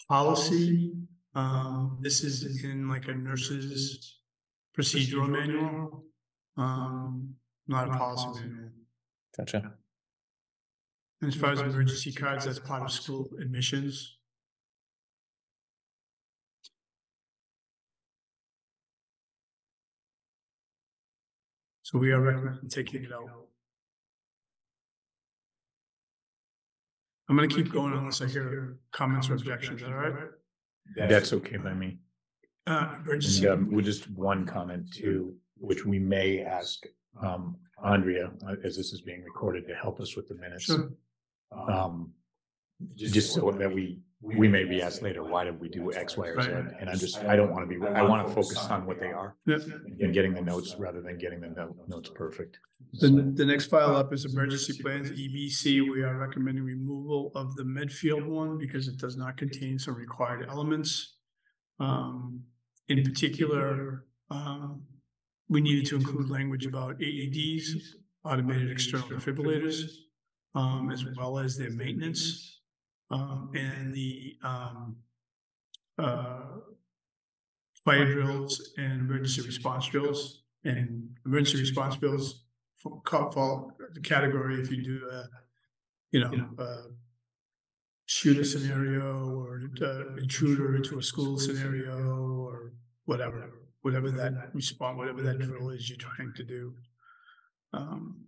[0.08, 0.94] policy.
[1.34, 4.20] Um, this is in like a nurse's
[4.78, 6.04] procedural manual.
[6.58, 7.36] Um,
[7.68, 8.70] not a policy manual.
[9.38, 9.74] Gotcha.
[11.22, 14.18] And as far as emergency cards, that's part of school admissions.
[21.84, 23.30] So we are recommending taking it out.
[27.30, 30.14] I'm gonna keep going unless I hear comments or objections, all right?
[30.96, 32.00] That's okay by me.
[32.68, 36.84] Uh, emergency, And um, with just one comment too, which we may ask
[37.22, 40.64] um Andrea, uh, as this is being recorded, to help us with the minutes.
[40.66, 40.90] Sure.
[41.52, 42.12] Um,
[42.96, 46.28] just so that we, we may be asked later, why did we do X, Y,
[46.28, 46.50] or Z?
[46.52, 46.66] Right.
[46.80, 49.12] And I just, I don't want to be, I want to focus on what they
[49.12, 49.58] are Yeah.
[50.00, 52.58] and getting the notes rather than getting the no- notes perfect.
[52.94, 55.90] the, the next file up is emergency plans, EBC.
[55.90, 60.48] We are recommending removal of the Medfield one because it does not contain some required
[60.50, 61.18] elements.
[61.80, 62.42] Um,
[62.90, 64.84] in particular, um,
[65.50, 67.68] we needed to include language about AEDs,
[68.24, 69.84] automated external defibrillators,
[70.56, 72.62] um, as well as their maintenance.
[73.12, 74.96] Um, and the, um,
[75.98, 76.42] uh,
[77.86, 82.46] fire drills and emergency response drills and emergency response drills
[82.78, 85.30] for, fall the category if you do a,
[86.12, 86.88] you know, uh,
[88.06, 92.74] shooter scenario or uh, intruder into a school scenario or
[93.06, 96.74] whatever, whatever that response, whatever that drill is you're trying to do.
[97.74, 98.26] Um,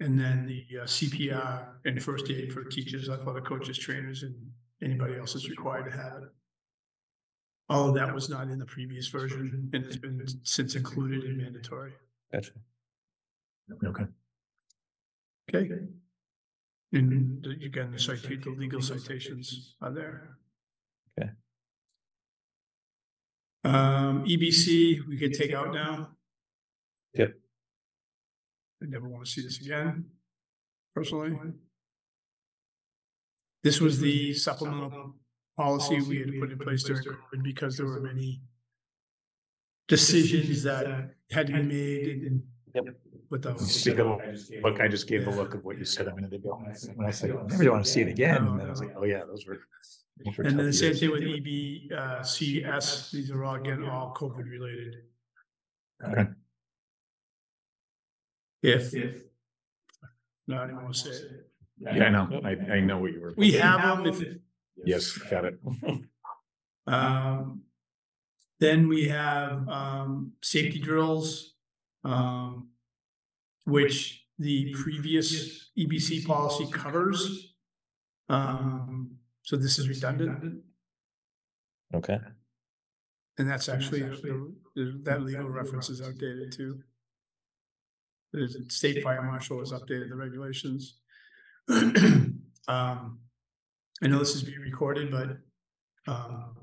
[0.00, 4.34] and then the uh, CPR and first aid for teachers, athletic coaches, trainers, and
[4.82, 6.28] anybody else is required to have it.
[7.68, 11.36] All of that was not in the previous version and has been since included in
[11.36, 11.92] mandatory.
[12.32, 12.52] Gotcha.
[13.84, 14.04] Okay.
[15.54, 15.68] Okay.
[16.92, 20.38] And the- again, the citate, the legal citations are there.
[21.18, 21.30] Okay.
[23.64, 26.16] Um, EBC, we could take out now.
[27.14, 27.34] Yep.
[28.82, 30.10] I never want to see this again,
[30.94, 31.36] personally.
[33.62, 35.14] This was the supplemental
[35.56, 38.40] policy we had put in place during COVID because there were many
[39.86, 42.42] decisions that had to be made and
[42.74, 42.84] Yep.
[43.30, 43.60] With those.
[43.60, 44.20] Just take a look.
[44.62, 46.60] Look, I just gave the look of what you said a minute ago.
[46.94, 48.46] When I said, I never want to see it again.
[48.46, 49.60] And then I was like, oh yeah, those were.
[50.24, 51.00] those were And then the same years.
[51.00, 54.96] thing with EB, uh, CS, these are all, again, all COVID related.
[56.04, 56.26] Okay.
[58.62, 59.22] If, if.
[60.48, 61.46] No, I don't want to say it.
[61.78, 62.40] Yeah, I know.
[62.44, 63.32] I, I know what you were.
[63.36, 64.22] We have them if,
[64.84, 65.58] Yes, got it.
[66.86, 67.62] um.
[68.58, 71.54] Then we have, um, safety drills,
[72.04, 72.69] um.
[73.66, 77.54] Which the previous EBC policy covers.
[78.28, 80.62] Um, so this is redundant.
[81.94, 82.18] Okay,
[83.38, 86.82] And that's actually, the- the- that legal reference is outdated too.
[88.32, 91.00] The state fire marshal has updated the regulations.
[92.68, 93.18] Um,
[94.02, 95.38] I know this is being recorded, but,
[96.06, 96.54] um,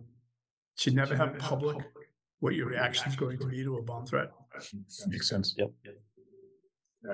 [0.77, 1.75] should never have public
[2.39, 4.31] what your reaction is going to be to a bomb threat.
[5.07, 5.53] Makes sense.
[5.57, 5.69] yep.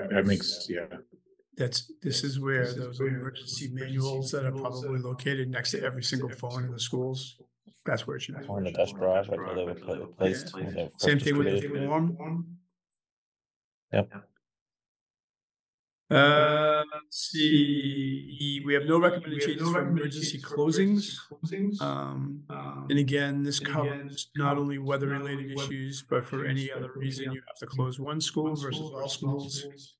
[0.09, 0.85] That makes, yeah.
[1.55, 6.29] That's, this is where those emergency manuals that are probably located next to every single
[6.29, 7.37] phone in the schools.
[7.85, 8.45] That's where it should be.
[8.47, 10.53] Or in the test drive, like where they were pla- placed.
[10.55, 11.87] when they were Same thing with the distributed.
[11.89, 12.57] form.
[13.91, 14.09] Yep.
[16.13, 21.17] Uh, let's see, we have no recommended changes for emergency closings.
[21.81, 22.43] Um,
[22.89, 27.41] and again, this covers not only weather related issues, but for any other reason you
[27.47, 29.95] have to close one school versus all schools.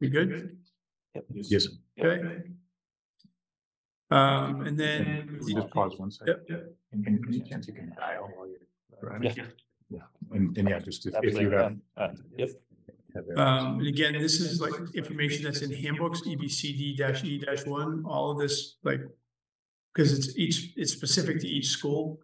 [0.00, 0.58] We good?
[1.14, 1.24] Yep.
[1.30, 1.68] Yes.
[1.98, 2.42] Okay.
[4.10, 5.38] Um, and then.
[5.46, 6.40] We Just pause one second.
[6.48, 6.76] Yep.
[6.92, 9.22] And can, any chance you can dial while you're.
[9.22, 9.32] Yeah.
[9.36, 9.44] Yeah,
[10.30, 11.76] and, and yeah, just if, if you have.
[11.96, 12.50] Uh, Yep,
[13.14, 13.38] have it.
[13.38, 17.66] Um, and again, this is like information that's in handbooks, E EBCD dash E dash
[17.66, 19.00] one, all of this, like.
[19.94, 22.18] Cause it's each, it's specific to each school.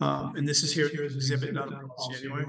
[0.00, 2.44] Um, and this is here as exhibit, not a policy anyway.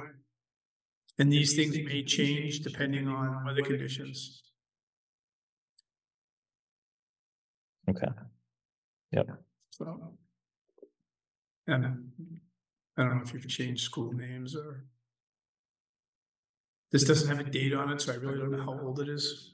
[1.19, 4.41] And these things may change depending on weather conditions.
[7.89, 8.08] okay.
[9.12, 9.28] Yep.
[9.71, 10.17] So.
[11.67, 12.12] And
[12.97, 14.86] I don't know if you've changed school names or.
[16.91, 19.10] This doesn't have a date on it, so I really don't know how old it
[19.10, 19.54] is.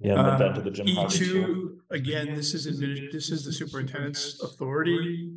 [0.00, 1.26] Yeah, I've been down to the Jim uh, E Harvey School.
[1.44, 5.32] two, again, this is admitted, this is the superintendent's authority.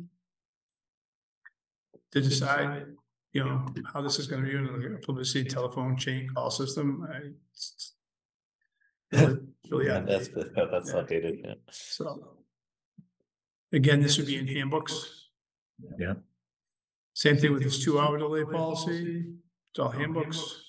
[2.12, 2.86] To decide,
[3.32, 7.16] you know, how this is gonna be in a publicity telephone chain call system, I.
[7.18, 7.92] it's-
[9.12, 9.38] Really,
[9.70, 10.54] really Yeah, that's, outdated.
[10.70, 11.00] that's Yeah.
[11.02, 11.54] updated, yeah.
[11.70, 12.37] So.
[13.72, 15.28] Again, this would be in handbooks.
[15.98, 16.14] Yeah.
[17.14, 19.24] Same thing with this two hour delay policy,
[19.72, 20.64] it's all handbooks.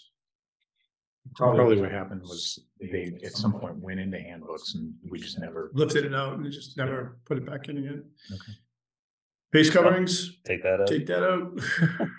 [1.35, 5.69] Probably what happened was they at some point went into handbooks and we just never.
[5.73, 8.03] Lifted it out and just never put it back in again.
[8.31, 8.53] Okay.
[9.51, 10.87] Face coverings, Take that out.
[10.87, 11.59] take that out.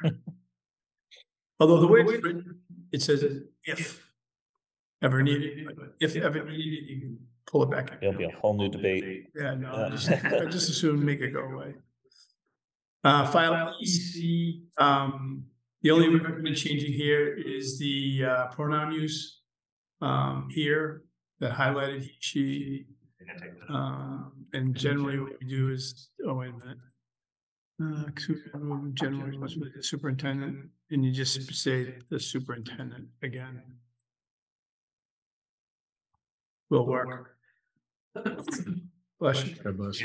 [1.61, 2.61] Although the way it's written,
[2.93, 3.25] it says
[3.65, 4.11] if
[5.03, 7.19] ever needed, but if ever needed, you can
[7.51, 7.91] pull it back.
[7.91, 7.99] in.
[8.01, 9.27] There'll be a whole new debate.
[9.37, 11.75] Yeah, no, I just, I just assume make it go away.
[13.03, 15.45] Uh, file EC, um,
[15.83, 19.39] the only recommended changing here is the uh pronoun use.
[20.03, 21.03] Um, here,
[21.41, 22.87] that highlighted he, she,
[23.69, 26.79] um, and generally what we do is, oh, wait a minute.
[27.83, 33.63] Uh, su- generally, must be the superintendent, and you just say the superintendent again.
[36.71, 37.37] Will work.
[39.21, 39.55] Bless you.
[39.63, 40.03] God bless.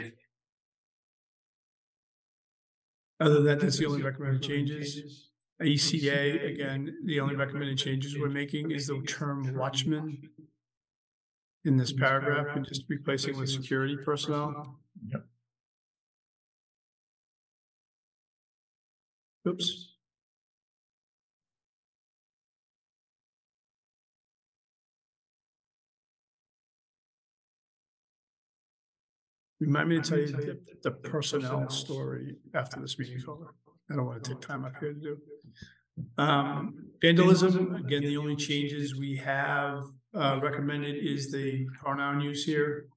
[3.20, 5.30] Other than that, that's the only recommended changes.
[5.62, 10.30] ACA, again, the only recommended changes we're making is the term watchman.
[11.64, 14.80] In this paragraph, we're just replacing with security personnel.
[15.08, 15.26] Yep.
[19.47, 19.95] Oops.
[29.66, 33.55] Remind me to tell you the, the personnel story after this meeting's over.
[33.91, 35.18] I don't want to take time up here to do.
[36.18, 42.88] Um, vandalism, again, the only changes we have uh recommended is the pronoun use here.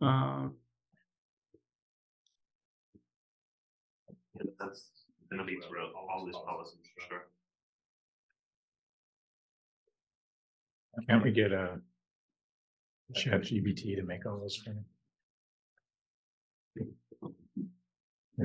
[0.00, 0.48] Uh,
[4.58, 4.88] That's
[5.30, 7.26] gonna be throughout all these policies, for sure.
[11.08, 11.80] Can't we get a
[13.14, 14.80] chat GPT to make all those for me?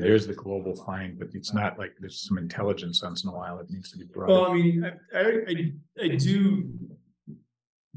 [0.02, 3.60] There's the global find, but it's not like there's some intelligence once in a while.
[3.60, 4.30] It needs to be brought.
[4.30, 4.46] well.
[4.52, 4.84] I mean,
[5.14, 6.70] I, I, I, I do.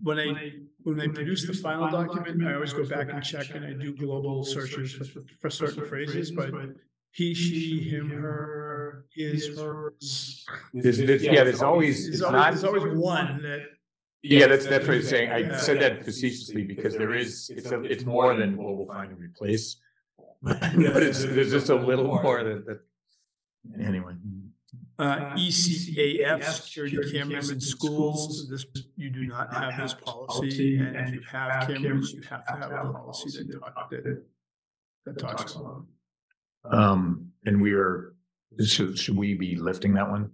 [0.03, 0.53] When I,
[0.85, 3.95] when I produce the final document, I always go back and check and I do
[3.97, 5.05] global searches for,
[5.41, 6.53] for certain phrases, but.
[7.13, 10.45] He, she, him, her, his, hers.
[10.75, 13.61] There's, there's- yeah, there's always, There's it's always, not, there's always one that,
[14.23, 15.31] yeah, that's, that's what I'm saying.
[15.31, 19.19] I said that facetiously because there is, it's a, it's more than global find and
[19.19, 19.81] replace.
[20.43, 22.81] But it's, there's just a little more that, that,
[23.85, 24.15] anyway.
[24.99, 28.65] uh, ECAF, security cameras in schools, this,
[28.97, 32.71] you do not have this policy, and if you have cameras, you have to have
[32.71, 34.23] a policy that, talk- that.
[35.07, 35.87] That talks about.
[36.71, 38.15] Um, and we are,
[38.65, 40.31] should, should we be lifting that one?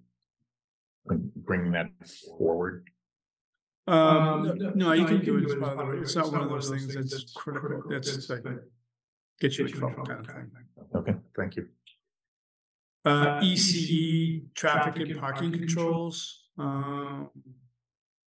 [1.06, 1.90] Like bringing that
[2.38, 2.88] forward?
[3.86, 6.48] Um, no, no, you can do it as part of the, it's not one of
[6.48, 8.42] those things that's critical, that's like.
[9.40, 10.50] Get you in trouble kind of thing.
[10.94, 11.68] Okay, thank you.
[13.04, 17.30] Uh, ECE, traffic and parking controls, um.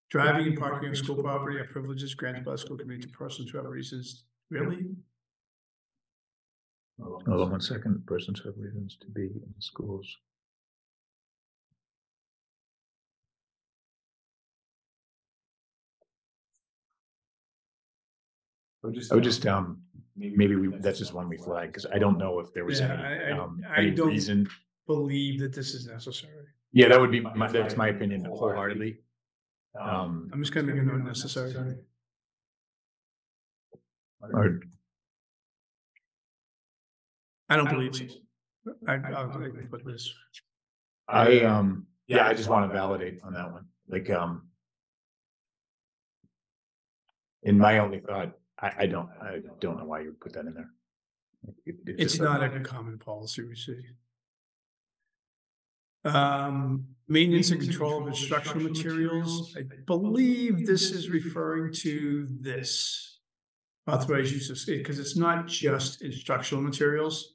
[0.08, 3.50] Driving and parking on school property are privileges granted by the school committee to persons
[3.50, 4.86] who have reasons, really?
[7.02, 8.06] Hold on one second.
[8.06, 10.06] Persons have reasons to be in schools.
[18.84, 19.82] I would just I would just, um,
[20.16, 22.92] maybe we, that's just one we flag, because I don't know if there was Yeah,
[22.92, 24.48] any, I- I- um, I any don't- reason.
[24.86, 26.46] Believe that this is necessary.
[26.72, 28.98] Yeah, that would be, my that's my opinion wholeheartedly.
[29.78, 31.52] Um, I'm just gonna make a note necessary.
[34.32, 34.60] or,
[37.48, 38.04] I don't believe so.
[38.88, 40.12] I, I'll I can put this.
[41.08, 44.48] I, um, yeah, I just want to validate on that one, like, um.
[47.42, 50.46] In my only thought, I, I don't, I don't know why you would put that
[50.46, 50.70] in there.
[51.66, 53.80] It- it It's just- not a common policy we see.
[56.04, 63.18] Um, maintenance and control of instructional materials, I believe this is referring to this.
[63.88, 67.34] Authorized use of, because it's not just instructional materials.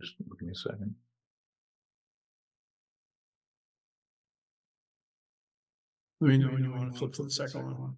[0.00, 0.94] Just give me a second.
[6.20, 7.96] Let me know when you want to flip to the second one.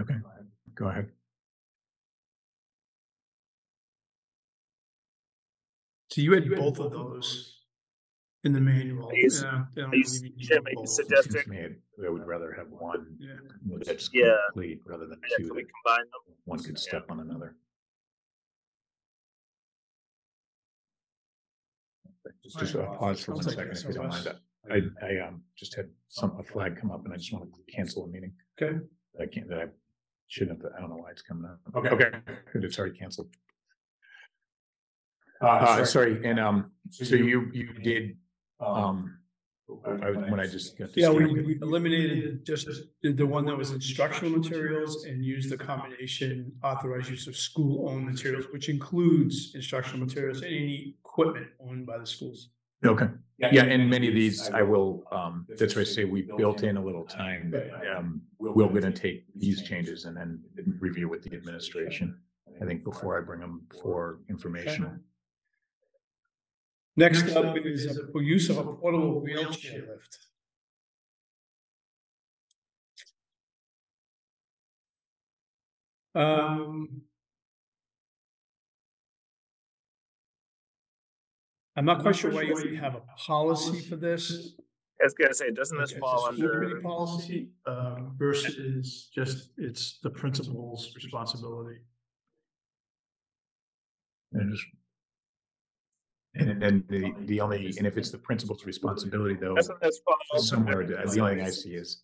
[0.00, 0.16] Okay,
[0.74, 1.10] go ahead.
[6.10, 7.60] So you had both of those
[8.44, 9.08] in the manual.
[9.10, 10.84] Are you s- Yeah, I don't are you believe need Jim, them are you both.
[11.00, 11.66] It seems to me
[12.04, 13.34] I would rather have one Yeah.
[13.84, 14.36] that's Yeah.
[14.52, 16.34] complete rather than two we that combine them?
[16.44, 17.56] one could step on another.
[22.42, 24.24] Just a pause for one Sounds like second if you don't mind.
[24.24, 24.40] SOS.
[24.70, 27.72] I, I, um, just had some, a flag come up and I just want to
[27.74, 28.32] cancel a meeting.
[28.60, 28.78] Okay.
[29.20, 29.66] I can't, that I
[30.28, 31.60] shouldn't have, I don't know why it's coming up.
[31.76, 32.18] Okay, okay,
[32.52, 33.28] good, it's already canceled.
[35.40, 38.16] Uh, sorry, and, um, so you, you did,
[38.60, 39.18] um,
[39.86, 40.78] I, when I just.
[40.78, 41.46] got Yeah, we, distracted.
[41.46, 42.68] we eliminated just
[43.02, 48.04] the, the one that was instructional materials and used the combination authorized use of school-owned
[48.04, 52.50] materials, which includes instructional materials and any equipment owned by the schools.
[52.84, 53.06] Okay,
[53.38, 56.76] yeah, and many of these I will, um, that's why I say we built in
[56.76, 57.88] a little time, Right.
[57.96, 60.42] um, we're gonna take these changes and then
[60.78, 62.18] review with the administration.
[62.62, 64.92] I think before I bring them for informational.
[66.96, 70.18] Next up is a use of a portable wheelchair lift.
[76.14, 77.02] Um.
[81.76, 84.54] I'm not quite sure why you have a policy for this.
[85.00, 89.10] I was gonna say, doesn't this It's a fall school committee under, Policy, um, versus
[89.12, 91.80] just, it's the principal's responsibility.
[94.32, 94.64] And just.
[96.36, 100.40] And then the, the only, and if it's the principal's responsibility though, doesn't this fall?
[100.40, 102.02] somewhere, the the only thing I see is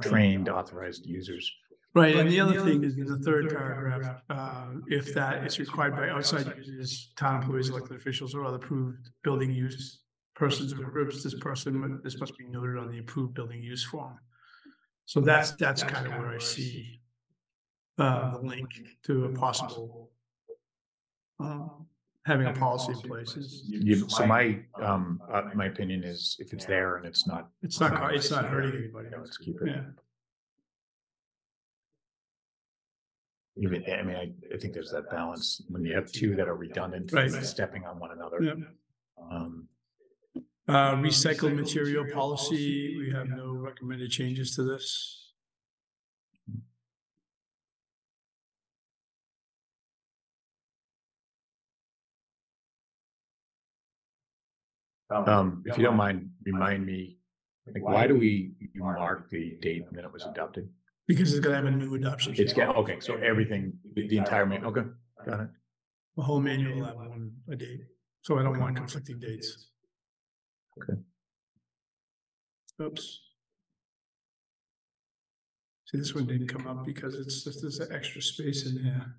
[0.00, 1.48] trained authorized users.
[1.94, 5.96] Right, and the other thing is in the third paragraph, uh, if that is required
[5.96, 10.00] by outside users, town employees, elected officials, or other approved building use.
[10.34, 14.16] Persons or groups, this person, this must be noted on the approved building use form.
[15.04, 17.00] So that's, that's kind of where I see.
[17.98, 18.68] Uh, the link
[19.02, 20.12] to a possible.
[21.40, 21.86] Um,
[22.24, 26.52] having a policy in place is, You, so my, um, uh, my opinion is if
[26.52, 29.08] it's there and it's not, it's not, it's not hurting anybody.
[29.18, 29.66] let's keep it.
[29.66, 29.80] Yeah,
[33.60, 36.54] Even, I mean, I, I think there's that balance when you have two that are
[36.54, 37.30] redundant, Right.
[37.44, 38.38] stepping on one another.
[38.40, 38.54] yeah.
[39.30, 39.68] Um,
[40.68, 45.24] Uh, recycled material policy, we have no recommended changes to this.
[55.10, 57.16] um, if you don't mind, remind me,
[57.66, 60.68] like, why do we mark the date when it was adopted?
[61.08, 62.34] Because it's gonna have a new adoption.
[62.36, 64.82] It's, got okay, so everything, the entire man, okay,
[65.24, 65.48] got it.
[66.16, 67.80] The whole manual will have one a date,
[68.22, 69.70] so I don't want conflicting dates.
[70.80, 71.00] Okay.
[72.82, 73.20] Oops.
[75.86, 79.14] See, this one didn't come up because it's just, there's an extra space in here.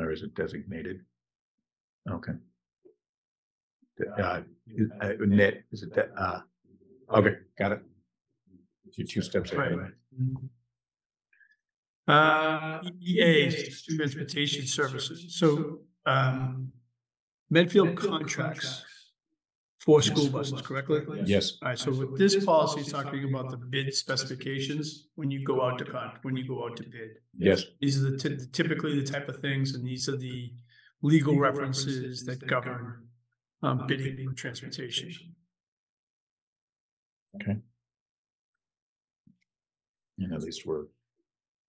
[0.00, 1.00] Or is it designated?
[2.10, 2.32] Okay.
[4.18, 6.40] Uh, is- uh, net, is it that, uh,
[7.14, 7.82] okay, got it.
[8.96, 9.72] You're two steps ahead.
[9.72, 9.88] of me.
[12.08, 13.50] Uh, EA,
[13.96, 16.72] transportation services, so, um.
[17.52, 18.84] Medfield contracts
[19.80, 21.00] for school buses, correctly?
[21.24, 25.42] Yes, All right, so with this policy, it's talking about the bid specifications when you
[25.44, 27.10] go out to con, when you go out to bid.
[27.34, 30.52] yes, These are the ty- typically the type of things, and these are the
[31.02, 33.06] legal references that govern
[33.62, 35.10] um bidding for transportation.
[37.36, 37.56] Okay.
[40.18, 40.84] And at least we're,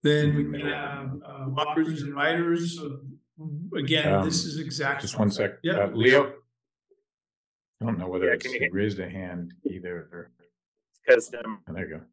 [0.02, 2.78] Then we can have uh, walkers and riders.
[3.78, 5.02] Again, this is exactly.
[5.06, 5.84] just one sec, Yeah.
[5.84, 6.34] uh, Leo.
[7.82, 10.30] I don't know whether Yeah, it's can you hear- raised a hand either, or,
[11.08, 12.04] Cause um, oh, there you go.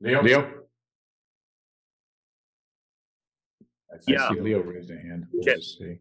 [0.00, 0.22] Leo?
[0.22, 0.64] Leo?
[3.92, 4.28] I Yeah.
[4.30, 5.56] see Leo raised a hand, we'll Okay.
[5.56, 5.98] just see,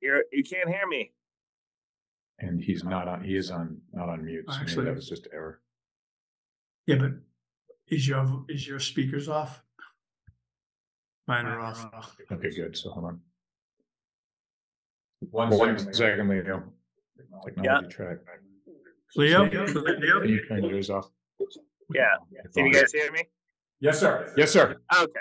[0.00, 1.12] you're, you can't hear me.
[2.38, 5.08] and he's not on, he is on, not on mute, so maybe Actually- that was
[5.08, 5.60] just error.
[6.86, 7.12] Yeah, but
[7.88, 9.62] is your, is your speakers off?
[11.28, 12.16] Mine are off.
[12.32, 13.20] Okay, good, so hold on.
[15.30, 16.72] One second, Leo.
[17.44, 18.18] Technology track.
[19.16, 19.48] Leo?
[19.48, 21.10] Can you turn yours off?
[21.94, 22.16] Yeah,
[22.54, 23.24] can you guys hear me?
[23.80, 24.32] Yes, sir.
[24.36, 24.76] Yes, sir.
[24.96, 25.20] Okay.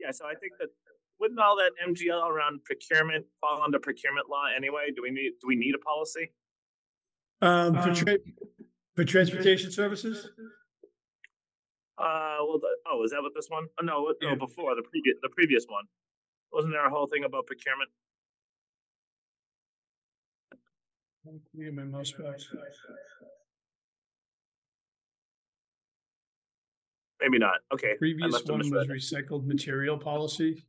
[0.00, 0.68] Yeah, so I think that,
[1.20, 4.88] wouldn't all that MGL around procurement fall under procurement law anyway?
[4.94, 6.32] Do we need, do we need a policy?
[7.40, 8.18] Um, for tra-
[8.96, 10.28] for transportation services?
[11.98, 13.66] Uh, well, the, oh, is that what this one?
[13.80, 14.30] Oh, no, what- Yeah.
[14.30, 15.84] no, before, the previous, the previous one.
[16.52, 17.90] Wasn't there a whole thing about procurement?
[21.24, 22.12] Me and my mouse.
[27.20, 27.56] Maybe not.
[27.72, 27.92] Okay.
[27.92, 28.88] I Previous must one was misread.
[29.28, 30.64] recycled material policy.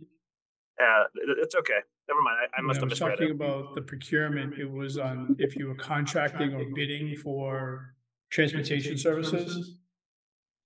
[0.79, 1.03] Uh,
[1.39, 1.79] it's okay.
[2.07, 2.37] Never mind.
[2.55, 3.31] I, I must I have was misread talking it.
[3.31, 7.95] about the procurement, it was on if you were contracting or bidding for
[8.29, 9.79] transportation services.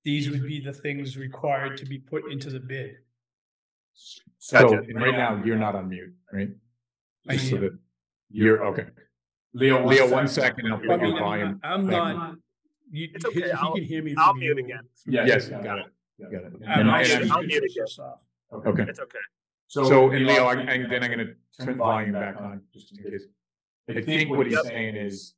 [0.04, 2.96] These would be the things required to be put into the bid.
[4.40, 4.82] So Gotcha.
[4.94, 6.50] right now, you're not on mute, right?
[7.28, 7.62] I Just so am.
[7.64, 7.78] that
[8.30, 8.86] You're, okay.
[9.58, 11.60] Leo, Leo, one second, I'll I put your volume.
[11.64, 12.16] I'm back.
[12.16, 12.36] not,
[12.92, 14.14] You, It's okay, he I'll- can hear me.
[14.18, 14.84] I'll from mute again.
[15.04, 15.86] through Yeah, the- yes, got it,
[16.22, 16.54] got it.
[16.54, 18.20] And And I'll I- shut and I'll mute business off.
[18.54, 19.18] Okay, It's okay.
[19.68, 22.98] so, so and Leo, I, and then I'm gonna turn the volume back on, just
[22.98, 23.26] in case.
[23.90, 24.66] I think what he's Yep.
[24.66, 25.34] saying is,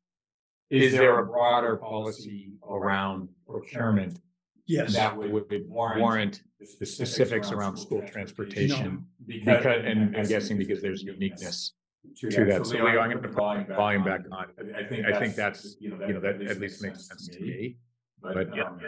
[0.69, 4.19] is there a broader policy around procurement
[4.67, 4.93] Yes.
[4.93, 9.07] that would warrant the specifics around school transportation?
[9.25, 11.73] Because, and I'm guessing because there's uniqueness
[12.17, 12.65] to that.
[12.65, 14.47] So Leo, I'm gonna put the volume back on.
[14.75, 17.77] I think, I think that's, you know, that at least makes sense to me.
[18.21, 18.79] But, But- um,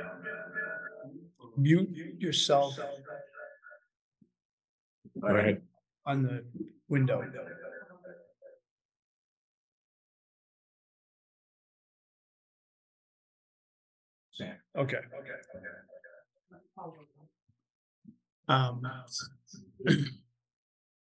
[1.58, 2.78] Mute yourself
[5.20, 5.62] Go ahead.
[6.06, 6.46] on the
[6.88, 7.22] window.
[14.32, 14.56] Sam.
[14.78, 14.98] Okay.
[14.98, 15.40] Okay.
[18.48, 18.82] Um.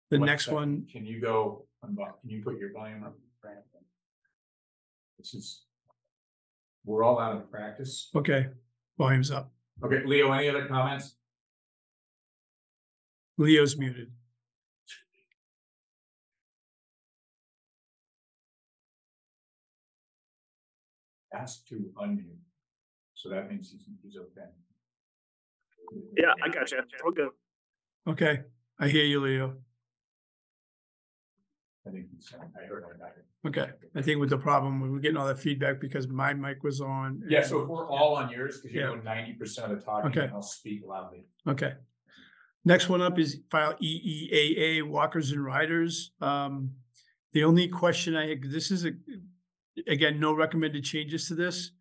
[0.10, 3.16] The next one, Can you go, unvo- can you put your volume up?
[3.42, 3.58] Fran?
[5.18, 5.64] This is.
[6.86, 8.10] We're all out of practice.
[8.16, 8.48] okay,
[8.98, 9.52] volume's up.
[9.84, 11.16] Okay, Leo, any other comments?
[13.38, 14.12] Leo's muted.
[21.34, 22.38] Ask to unmute.
[23.16, 24.50] So that means he's, he's okay.
[26.18, 26.80] Yeah, I got you.
[27.04, 27.30] We're good.
[28.08, 28.42] Okay,
[28.80, 29.56] I hear you, Leo.
[31.86, 33.16] I think I heard back.
[33.46, 36.64] Okay, I think with the problem, we were getting all that feedback because my mic
[36.64, 37.22] was on.
[37.28, 38.94] Yeah, so if we're all on yours, because you're Yeah.
[38.94, 40.32] doing ninety percent of the talking, Okay.
[40.34, 41.26] I'll speak loudly.
[41.48, 41.74] Okay.
[42.66, 46.14] Next one up is file E EEAA walkers and riders.
[46.22, 46.76] Um,
[47.34, 48.92] the only question I, had this is a,
[49.88, 51.72] again, no recommended changes to this.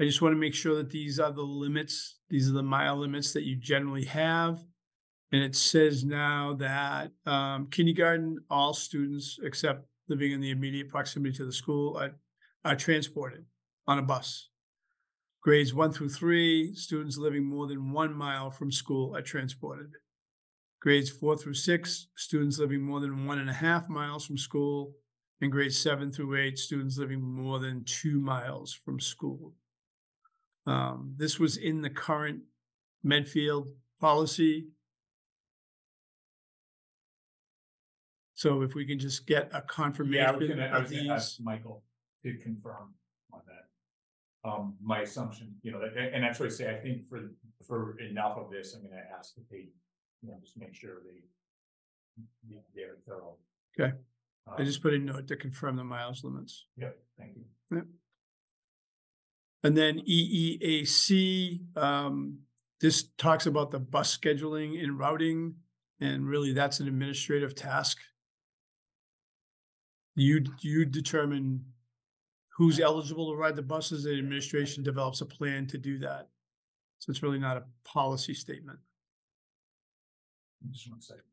[0.00, 2.96] I just want to make sure that these are the limits, these are the mile
[2.96, 4.64] limits that you generally have.
[5.32, 11.36] And it says now that um, kindergarten, all students except living in the immediate proximity
[11.36, 12.16] to the school are,
[12.64, 13.44] are transported
[13.86, 14.48] on a bus.
[15.42, 19.92] Grades one through three, students living more than one mile from school are transported.
[20.80, 24.94] Grades four through six, students living more than one and a half miles from school.
[25.42, 29.54] And grades seven through eight, students living more than two miles from school.
[30.66, 32.40] Um, this was in the current
[33.02, 33.68] Medfield
[34.00, 34.66] policy.
[38.40, 40.92] So if we can just get a Yeah, I was confirmation gonna, I of was
[40.92, 41.44] gonna ask these.
[41.44, 41.84] Michael
[42.24, 42.94] to confirm
[43.34, 44.48] on that.
[44.48, 47.32] Um, my assumption, you know, and, and that's why I say, I think for,
[47.66, 49.68] for enough of this, I'm gonna ask that they,
[50.22, 51.20] you know, just make sure they.
[52.74, 53.36] They're thorough.
[53.78, 53.92] Okay.
[54.46, 56.66] I Um, just put a note to confirm the miles limits.
[56.78, 57.82] Yep, thank you.
[59.62, 62.38] And then EEAC, um,
[62.80, 65.56] this talks about the bus scheduling and routing,
[66.00, 67.98] and really that's an administrative task.
[70.16, 71.64] You, you determine
[72.48, 76.28] who's eligible to ride the buses, the administration develops a plan to do that.
[76.98, 78.78] So it's really not a policy statement.
[80.70, 81.24] Just one second.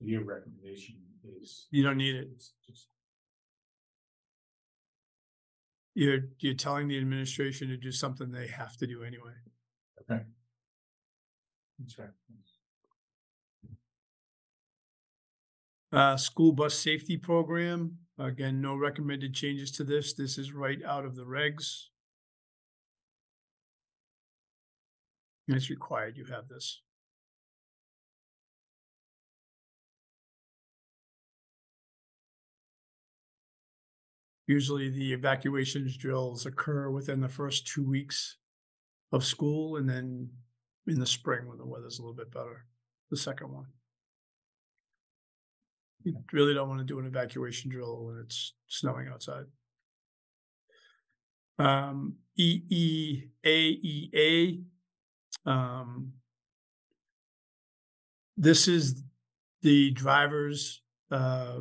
[0.00, 0.96] Your recommendation
[1.42, 1.66] is.
[1.70, 2.28] You don't need it.
[2.66, 2.88] Just-
[5.94, 9.32] You're, you're telling the administration to do something they have to do anyway.
[10.00, 10.22] Okay.
[11.80, 12.08] That's right.
[15.90, 20.12] Uh, school bus safety program, again, no recommended changes to this.
[20.14, 21.86] This is right out of the regs.
[25.48, 26.82] And It's required you have this.
[34.48, 38.38] Usually the evacuations drills occur within the first two weeks
[39.12, 40.30] of school and then
[40.86, 42.64] in the spring when the weather's a little bit better,
[43.10, 43.66] the second one.
[46.02, 49.44] You really don't want to do an evacuation drill when it's snowing outside.
[51.58, 54.10] Um, E E A E
[55.46, 55.50] A.
[55.50, 56.12] Um.
[58.38, 59.02] This is
[59.60, 60.80] the drivers,
[61.10, 61.60] uh.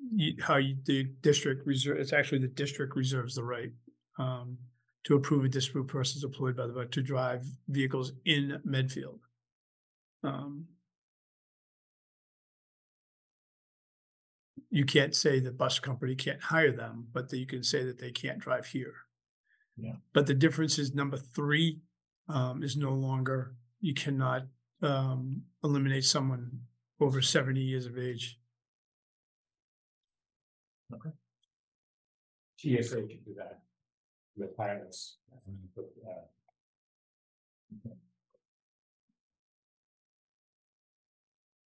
[0.00, 3.72] You, how you, the district reserve, it's actually the district reserves the right,
[4.18, 4.58] um,
[5.04, 9.20] to approve a disapproved persons employed by the, to drive vehicles in Medfield.
[10.22, 10.66] Um.
[14.70, 17.98] you can't say the bus company can't hire them, but that you can say that
[17.98, 18.94] they can't drive here.
[19.76, 19.94] Yeah.
[20.12, 21.80] But the difference is number three,
[22.28, 24.42] um, is no longer, you cannot,
[24.82, 26.60] um, eliminate someone
[27.00, 28.37] over seventy years of age.
[32.58, 33.60] TSA can do that.
[34.36, 35.18] the pilots.
[35.74, 36.24] But, uh,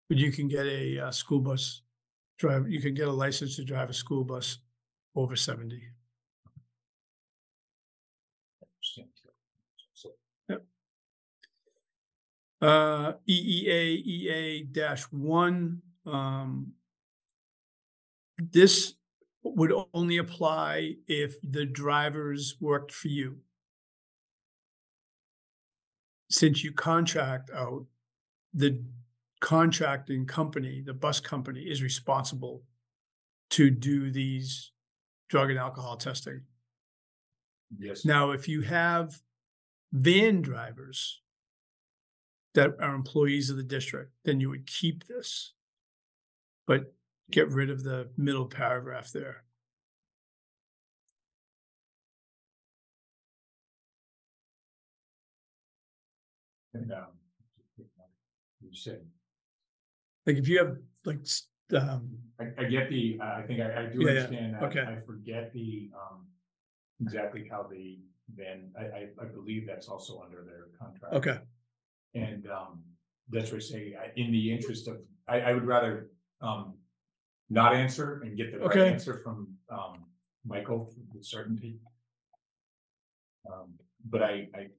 [0.09, 1.83] But you can get a, uh, school bus
[2.39, 4.57] drive, you can get a license to drive a school bus
[5.15, 5.83] over seventy.
[9.93, 10.15] So,
[12.61, 16.73] Uh, EEA, EA dash one, um.
[18.37, 18.95] This
[19.55, 23.37] would only apply if the drivers worked for you.
[26.29, 27.85] Since you contract out,
[28.53, 28.83] the
[29.39, 32.63] contracting company, the bus company is responsible
[33.51, 34.71] to do these
[35.29, 36.41] drug and alcohol testing.
[37.77, 38.05] Yes.
[38.05, 39.21] Now, if you have
[39.91, 41.21] van drivers
[42.53, 45.53] that are employees of the district, then you would keep this.
[46.67, 46.93] But
[47.31, 49.43] get rid of the middle paragraph there.
[56.73, 57.07] And, um,
[58.61, 59.01] you said,
[60.25, 61.25] Like if you have like,
[61.73, 64.63] um, I, I get the, uh, I think I, I do Yeah, yeah, understand that.
[64.63, 64.81] okay.
[64.81, 66.27] I forget the, um,
[67.01, 67.99] exactly how the,
[68.35, 71.13] then, I, I, I believe that's also under their contract.
[71.15, 71.39] okay,
[72.13, 72.83] And, um,
[73.29, 76.09] that's what I say, I, in the interest of, I, I would rather,
[76.41, 76.75] um,
[77.49, 78.91] not answer and get the right Okay.
[78.91, 80.05] answer from, um,
[80.45, 81.79] Michael with certainty.
[83.51, 83.73] Um,
[84.09, 84.69] but I, I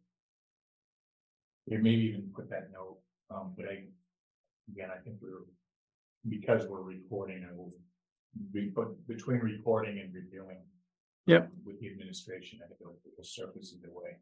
[1.67, 2.99] maybe even put that note,
[3.31, 3.85] um, but I,
[4.73, 5.45] again, I think we're,
[6.29, 7.73] because we're recording, I will
[8.53, 10.59] be put between recording and reviewing.
[11.27, 11.43] Yep.
[11.45, 14.17] um, With the administration, I think it'll, it'll surface either way.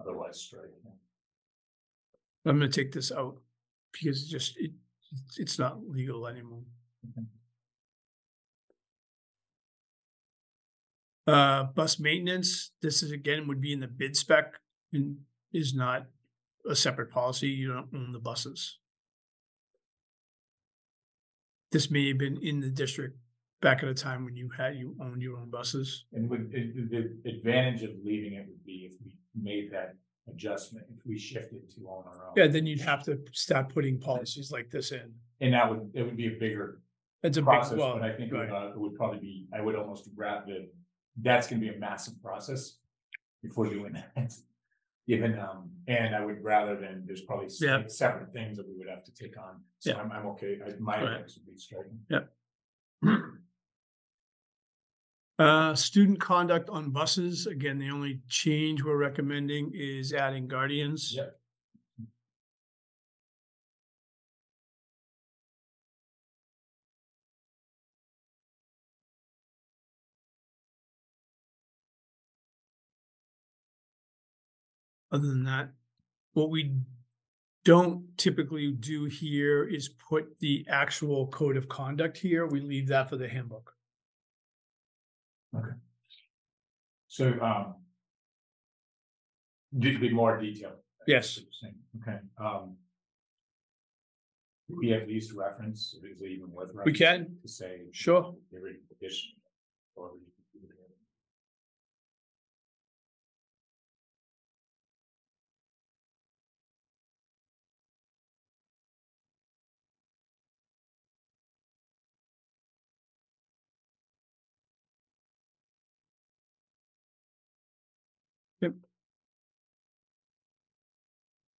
[0.00, 0.70] Otherwise, straight.
[2.44, 3.38] I'm gonna take this out
[3.92, 4.72] because it just, it,
[5.38, 6.62] it's not legal anymore.
[11.26, 14.54] Uh, bus maintenance, this is again would be in the bid spec
[14.92, 15.18] and
[15.52, 16.06] is not
[16.68, 17.48] a separate policy.
[17.48, 18.78] You don't own the buses.
[21.70, 23.16] This may have been in the district
[23.60, 26.04] back at a time when you had, you owned your own buses.
[26.12, 29.94] And would, it- the advantage of leaving it would be if we made that
[30.28, 32.32] adjustment, if we shifted to own our own.
[32.36, 35.12] Yeah, then you'd have to start putting policies like this in.
[35.40, 36.80] And that would, it would be a bigger
[37.22, 38.66] It's a big, process, well, but I think it would, right.
[38.68, 40.64] uh, it would probably be, I would almost rather,
[41.20, 42.78] that's gonna be a massive process.
[43.42, 44.32] Before doing that.
[45.08, 47.82] Given, um, and I would rather than, there's probably s- Yeah.
[47.88, 49.96] separate things that we would have to take on, so Yeah.
[50.00, 51.18] I'm, I'm okay, I, my Right.
[51.18, 51.98] next would be striking.
[55.42, 61.14] Uh, student conduct on buses, again, the only change we're recommending is adding guardians.
[61.16, 61.36] Yep.
[75.10, 75.70] Other than that,
[76.34, 76.76] what we
[77.64, 82.46] don't typically do here is put the actual code of conduct here.
[82.46, 83.74] We leave that for the handbook.
[87.08, 87.74] So, um.
[89.78, 90.74] Did be more detailed.
[91.06, 91.38] Yes.
[92.00, 92.76] Okay, um.
[94.68, 96.70] do We at least reference, is it even worth?
[96.84, 97.82] We can, To say.
[97.92, 98.34] sure.
[98.50, 99.32] the written condition,
[99.96, 100.10] or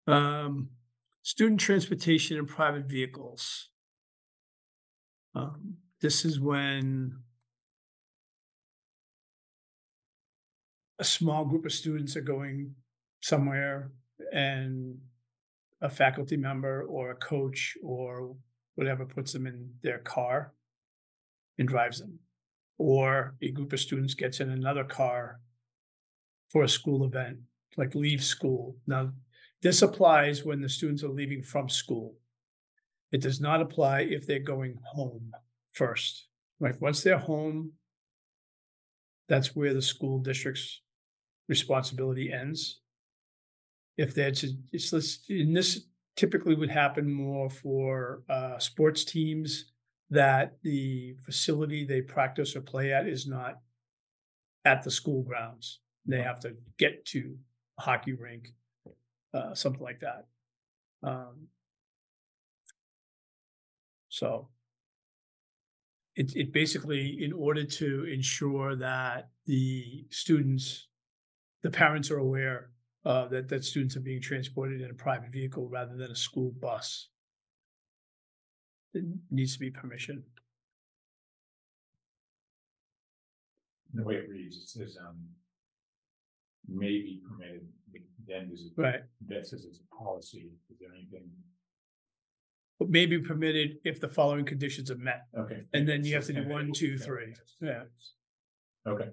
[0.06, 0.70] Um,
[1.22, 3.70] student transportation and private vehicles.
[5.34, 7.18] Um, this is when
[10.98, 12.74] a small group of students are going
[13.20, 13.90] somewhere
[14.32, 14.98] and
[15.80, 18.36] a faculty member or a coach or
[18.74, 20.52] whatever puts them in their car
[21.58, 22.18] and drives them.
[22.78, 25.40] Or a group of students gets in another car
[26.48, 27.38] for a school event,
[27.76, 28.76] like leave school.
[28.86, 29.12] Now,
[29.64, 32.14] this applies when the students are leaving from school.
[33.12, 35.32] It does not apply if they're going home
[35.72, 36.28] first.
[36.60, 37.72] Like, once they're home,
[39.26, 40.82] that's where the school district's
[41.48, 42.80] responsibility ends.
[43.96, 49.72] If that's, it's, this- and this typically would happen more for, uh, sports teams
[50.10, 53.60] that the facility they practice or play at is not
[54.66, 55.80] at the school grounds.
[56.04, 57.38] They have to get to
[57.78, 58.52] a hockey rink
[59.34, 60.26] uh, something like that.
[61.02, 61.48] Um.
[64.08, 64.48] So,
[66.14, 70.86] it, it basically, in order to ensure that the students,
[71.62, 72.70] the parents are aware
[73.04, 76.52] uh, that, that students are being transported in a private vehicle rather than a school
[76.60, 77.08] bus.
[78.92, 80.22] It needs to be permission.
[83.92, 85.16] The way it reads, it says, um.
[86.66, 87.66] May be permitted,
[88.26, 88.72] then does it?
[88.76, 89.00] Right.
[89.28, 91.28] That says it's a policy, is there anything,
[92.78, 95.26] But may be permitted if the following conditions are met.
[95.38, 95.62] okay.
[95.72, 97.34] And then you have to do one, two, three.
[97.60, 97.84] Yeah.
[98.86, 99.08] Okay,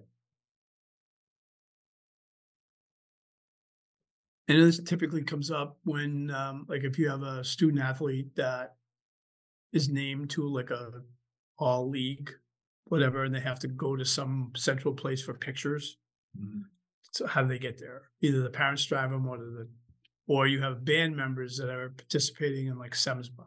[4.49, 8.76] And this typically comes up when, um, like if you have a student athlete that
[9.72, 11.03] is named to like a
[11.57, 12.30] all league,
[12.86, 15.97] whatever, and they have to go to some central place for pictures.
[16.38, 16.64] Mhm.
[17.12, 18.03] So how do they get there?
[18.22, 19.68] Either the parents drive them or the,
[20.28, 23.45] or you have band members that are participating in like SEMSBA.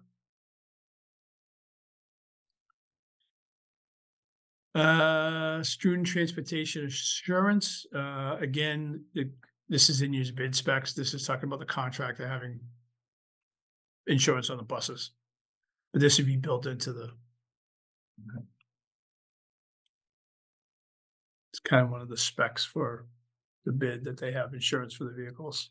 [4.75, 9.29] Uh, student transportation assurance, uh, again, it,
[9.69, 10.93] this is in your bid specs.
[10.93, 12.61] This is talking about the contractor having
[14.07, 15.13] insurance on the buses.
[15.93, 17.11] But this would be built into the.
[21.53, 23.07] It's kind of one of the specs for
[23.65, 25.71] the bid that they have insurance for the vehicles.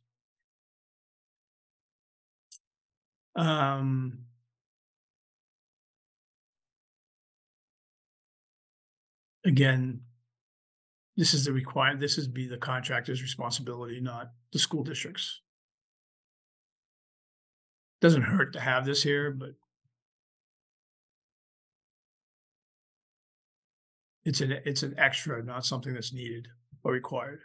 [3.35, 4.19] Um.
[9.45, 10.01] Again.
[11.15, 15.41] This is the required, this is be the contractor's responsibility, not the school district's.
[18.01, 19.51] Doesn't hurt to have this here, but.
[24.25, 26.47] It's an, it's an extra, not something that's needed
[26.83, 27.41] or required.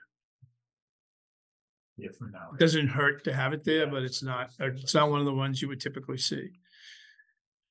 [1.99, 2.53] Yeah, for now.
[2.59, 5.61] Doesn't hurt to have it there, but it's not, it's not one of the ones
[5.61, 6.53] you would typically see.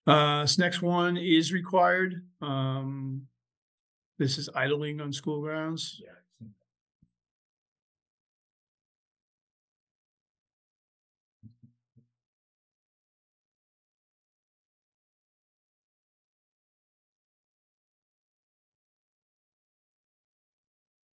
[0.06, 3.28] Uh, this next one is required, um.
[4.20, 6.02] This is idling on school grounds.
[6.04, 6.10] Yeah.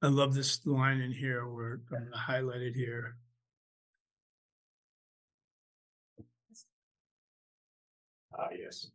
[0.04, 3.16] I love this line in here where uh, highlighted here.
[8.38, 8.88] Ah, yes,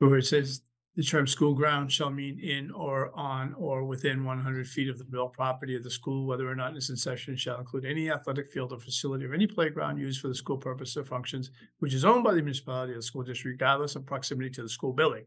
[0.00, 0.62] Where it says
[0.96, 4.98] the term school ground shall mean in or on or within one hundred feet of
[4.98, 8.10] the real property of the school, whether or not its in session, shall include any
[8.10, 11.94] athletic field or facility or any playground used for the school purpose or functions, which
[11.94, 14.92] is owned by the municipality or the school district regardless of proximity to the school
[14.92, 15.24] building.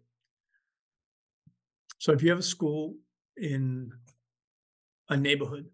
[1.99, 2.95] So if you have a school
[3.37, 3.91] in
[5.09, 5.65] a neighborhood,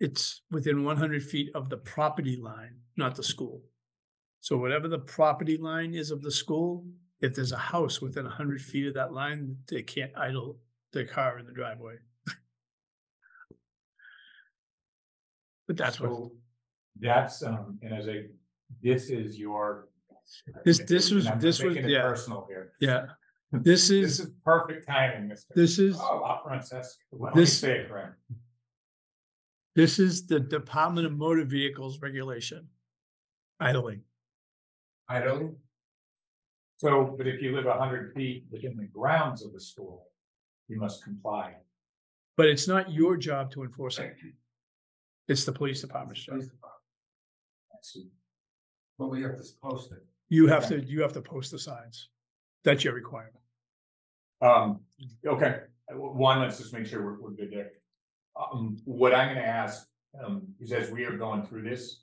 [0.00, 3.62] it's within one hundred feet of the property line, not the school.
[4.40, 6.86] So whatever the property line is of the school,
[7.20, 10.58] if there's a house within hundred feet of that line, they can't idle
[10.92, 11.96] their car in the driveway.
[15.66, 16.30] But that's what
[16.98, 18.22] that's um and as I,
[18.82, 19.88] this is your.
[20.64, 22.02] This- this was- this was- yeah.
[22.02, 22.72] Personal here.
[22.80, 23.06] yeah,
[23.52, 25.46] this This is, is perfect timing, Mr.
[25.54, 28.14] this is, Oh, La Francesca, let me This- say it correct.
[29.74, 32.68] this is the Department of Motor Vehicles regulation.
[33.60, 34.02] Idling,
[35.08, 35.56] I don't.
[36.76, 40.12] So, but if you live hundred feet within the grounds of the school,
[40.68, 41.56] you must comply.
[42.36, 44.14] but it's not your job to enforce it.
[45.26, 46.40] It's the police department's job.
[48.98, 50.04] But we have to post it.
[50.28, 52.10] You have to, you have to post the signs.
[52.64, 53.34] That's your requirement.
[54.40, 54.80] Um,
[55.26, 57.70] okay, one, let's just make sure we're, we're good there.
[58.36, 59.88] Um, what I'm gonna ask,
[60.22, 62.02] um, is as we are going through this.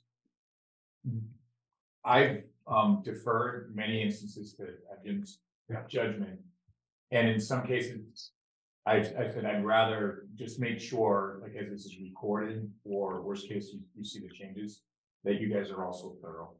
[2.04, 4.68] I've, um, deferred many instances to
[5.04, 5.40] Jim's
[5.88, 6.40] judgment.
[7.12, 8.32] And in some cases,
[8.86, 13.48] I, I said I'd rather just make sure, like, as this is recorded, or worst
[13.48, 14.82] case, you, you see the changes,
[15.24, 16.54] that you guys are also thorough.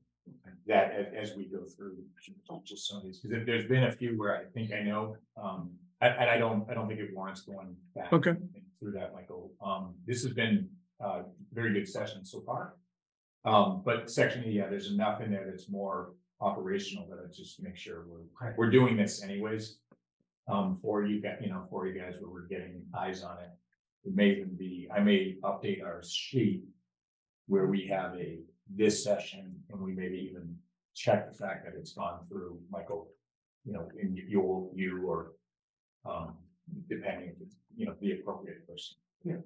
[0.68, 1.98] That as, as we go through,
[2.64, 5.72] just some of these, because there's been a few where I think I know, um,
[6.02, 8.12] and, and I don't, I don't think it warrants going back.
[8.12, 8.34] Okay.
[8.80, 10.68] Through that, Michael, um, this has been,
[11.04, 11.24] uh,
[11.54, 12.76] very good session so far.
[13.46, 17.62] Um, but section E, yeah, there's enough in there that's more operational that I just
[17.62, 19.78] make sure we're, we're doing this anyways.
[20.48, 23.50] Um, for you guys, you know, for you guys, where we're getting eyes on it.
[24.04, 26.64] It may even be, I may update our sheet.
[27.48, 28.40] Where we have a,
[28.74, 30.56] this session, and we maybe even
[30.96, 33.10] check the fact that it's gone through, Michael.
[33.66, 35.32] You know, in your, you or,
[36.06, 36.36] um,
[36.88, 38.96] depending, if it's, you know, the appropriate person.
[39.24, 39.38] Yeah.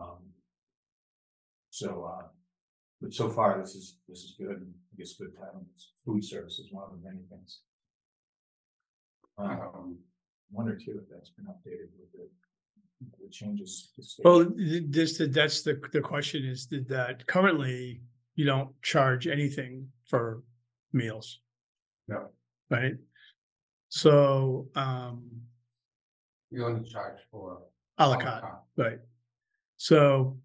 [0.00, 0.18] Um.
[1.70, 2.26] So, uh,
[3.00, 5.64] but so far, this is, this is good, and I guess good time,
[6.04, 7.60] food service is one of the many things.
[9.38, 9.98] Um,
[10.50, 12.26] one or two, if that's been updated with the,
[13.24, 13.90] the changes.
[13.94, 14.24] to state.
[14.24, 18.00] Well, th- this, that's the, the question is that- that currently
[18.38, 20.44] you don't charge anything for
[20.92, 21.40] meals.
[22.06, 22.28] No.
[22.70, 22.94] Right?
[23.88, 25.28] So, um,
[26.52, 27.62] We only charge for.
[27.98, 28.44] à la carte,
[28.76, 29.00] right?
[29.76, 30.38] So,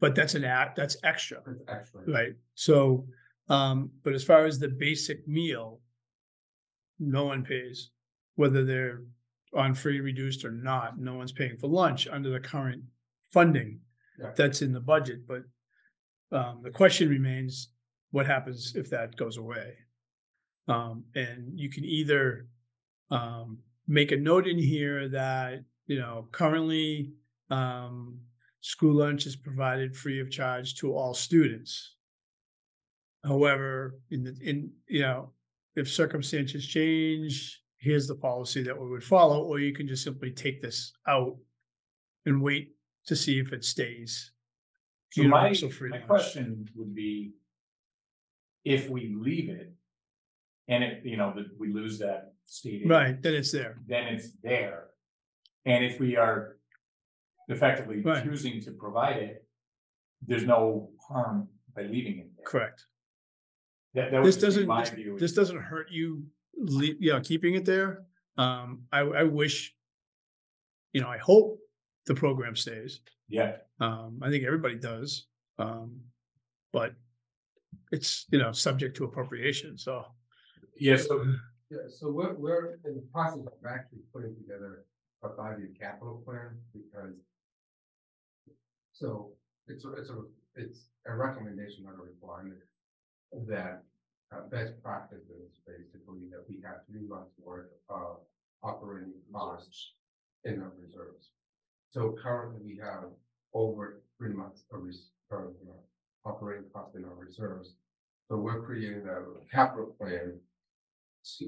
[0.00, 2.00] but that's an act, that's extra, extra.
[2.06, 2.32] right?
[2.54, 3.06] So,
[3.50, 5.80] um, but as far as the basic meal,
[6.98, 7.90] no one pays,
[8.36, 9.02] whether they're
[9.52, 12.84] on free, reduced or not, no one's paying for lunch under the current
[13.32, 13.80] funding
[14.18, 14.32] Yeah.
[14.34, 15.42] that's in the budget, but
[16.32, 17.68] um, the question remains,
[18.10, 19.74] what happens if that goes away?
[20.68, 22.48] Um, and you can either
[23.10, 27.12] um, make a note in here that, you know, currently
[27.50, 28.18] um,
[28.60, 31.96] school lunch is provided free of charge to all students.
[33.24, 35.32] However, in the, in, you know,
[35.76, 40.30] if circumstances change, here's the policy that we would follow, or you can just simply
[40.30, 41.36] take this out
[42.26, 44.32] and wait to see if it stays.
[45.14, 47.32] So my, universal my question would be.
[48.64, 49.72] If we leave it.
[50.68, 52.82] And it, you know, that we lose that state.
[52.84, 53.76] aid, Right, then it's there.
[53.86, 54.86] Then it's there.
[55.66, 56.56] And if we are.
[57.48, 58.24] Effectively Right.
[58.24, 59.46] choosing to provide it.
[60.26, 62.46] There's no harm by leaving it there.
[62.46, 62.86] Correct.
[63.92, 65.18] That, that This be doesn't, my this- view.
[65.18, 66.24] this doesn't hurt you,
[66.56, 68.04] le- know, keeping it there.
[68.38, 69.74] Um, I, I wish.
[70.94, 71.58] You know, I hope
[72.06, 73.00] the program stays.
[73.28, 75.26] Yeah, Um, I think everybody does.
[75.58, 76.00] Um,
[76.72, 76.94] but
[77.90, 80.04] it's, you know, subject to appropriation, so.
[80.78, 81.24] yeah, so
[81.70, 84.84] Yeah, so we're, we're in the process of actually putting together
[85.22, 87.16] a five-year capital plan because.
[88.92, 89.32] So
[89.66, 90.22] it's a, it's a,
[90.54, 92.60] it's a recommendation, not a requirement.
[93.48, 93.82] That
[94.32, 98.18] uh, best practices basically that we have three months worth of
[98.62, 99.94] operating costs
[100.44, 101.30] in our reserves.
[101.94, 103.04] So currently we have
[103.52, 107.76] over three months of res- of, uh, operating costs in our reserves.
[108.26, 109.20] So we're creating a
[109.54, 110.40] capital plan
[111.22, 111.46] so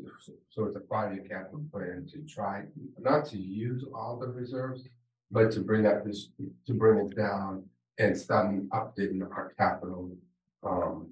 [0.49, 2.65] so it's a five-year capital plan to try,
[2.99, 4.89] not to use all the reserves,
[5.33, 6.31] but to bring up this,
[6.67, 7.65] to bring it down
[7.99, 10.17] and start updating our capital.
[10.63, 11.09] Um,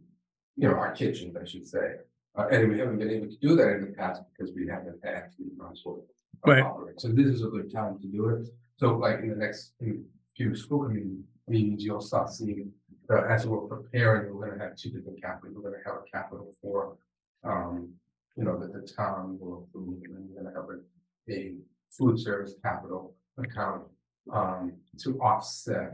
[0.56, 1.96] you know, our kitchens, I should say.
[2.38, 5.04] Uh, and we haven't been able to do that in the past because we haven't
[5.04, 5.30] had
[5.84, 6.04] worth.
[6.44, 6.64] of Right.
[6.98, 8.48] So this is a good time to do it.
[8.76, 10.04] So like in the next in
[10.36, 11.18] few school committee
[11.48, 12.72] meetings, you'll start seeing.
[13.10, 15.54] Uh, as we're preparing, we're gonna have two different capitals.
[15.56, 16.96] We're gonna have a capital for,
[17.44, 17.92] um,
[18.36, 21.54] you know, that the town will approve, and then we're gonna have a, a
[21.90, 23.82] food service capital account.
[24.32, 25.92] Um, to offset,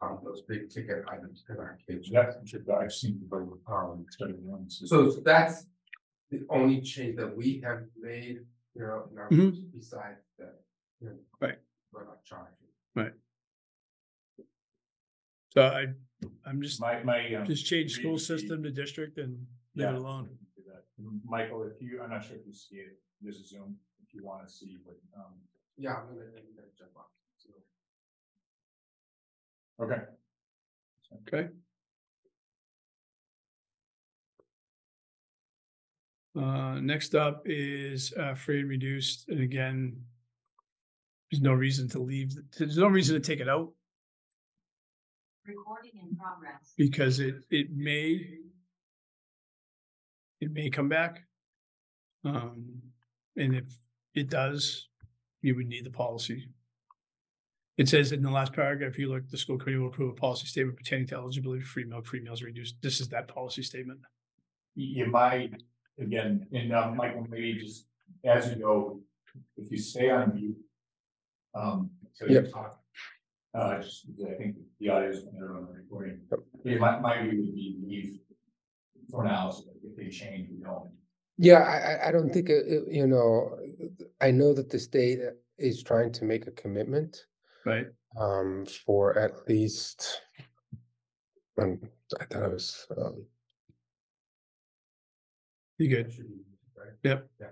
[0.00, 2.12] um, those big ticket items in our kitchen.
[2.14, 2.36] that's,
[2.80, 4.80] I've seen people, um, studying ones.
[4.86, 5.66] So that's
[6.30, 8.38] the only change that we have made,
[8.76, 9.72] you know, in our, Mhm.
[9.74, 10.60] besides that.
[11.00, 11.58] you know, Right.
[11.92, 12.06] We're.
[15.56, 15.86] So I,
[16.44, 17.34] I'm just, My, my.
[17.34, 19.92] um, just change school system to district and leave Yeah.
[19.92, 20.28] it alone.
[20.54, 20.84] do that.
[21.24, 23.76] Michael, if you, I'm not sure if you see it, there's a Zoom,
[24.06, 25.32] if you wanna see what, um,
[25.78, 27.06] Yeah, I'm gonna, I'm gonna jump off.
[27.38, 27.48] So,
[29.82, 30.02] okay.
[31.26, 31.48] Okay.
[36.38, 40.04] Uh, next up is, uh, free and reduced, and again.
[41.36, 43.68] There's no reason to leave, there's no reason to take it out,
[45.46, 46.72] Recording in progress.
[46.78, 48.26] because it, it may.
[50.40, 51.24] It may come back.
[52.24, 52.80] Um,
[53.36, 53.64] and if
[54.14, 54.88] it does,
[55.42, 56.48] you would need the policy.
[57.76, 60.14] It says in the last paragraph, if you look, the school committee will approve a
[60.14, 62.76] policy statement pertaining to eligibility for free milk, free meals reduced.
[62.80, 64.00] This is that policy statement.
[64.74, 65.52] You might,
[65.98, 67.84] again, and uh, Michael, maybe just
[68.24, 69.00] as you go,
[69.58, 70.56] if you stay on mute.
[71.56, 72.78] Um, so you talk.
[73.54, 76.20] Uh, just, I think the audio is when they're on the recording,
[76.64, 78.20] it might, might be, be leave.
[79.10, 80.90] For now, so that if they change, we don't.
[81.38, 81.76] Yeah, I,
[82.06, 83.56] I, I don't think, it- it- you know,
[84.20, 85.20] I know that the state
[85.58, 87.16] is trying to make a commitment
[87.64, 87.86] Right.
[88.18, 90.20] um, for at least.
[91.58, 91.80] Um,
[92.20, 93.24] I thought it was, um,
[95.78, 96.12] You good?
[96.12, 96.40] should be,
[96.76, 96.92] right?
[97.04, 97.28] Yep.
[97.40, 97.46] Yeah.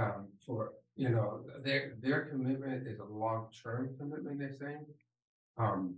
[0.00, 4.86] Um, for, you know, their, their commitment is a long-term commitment, they're saying.
[5.58, 5.96] Um,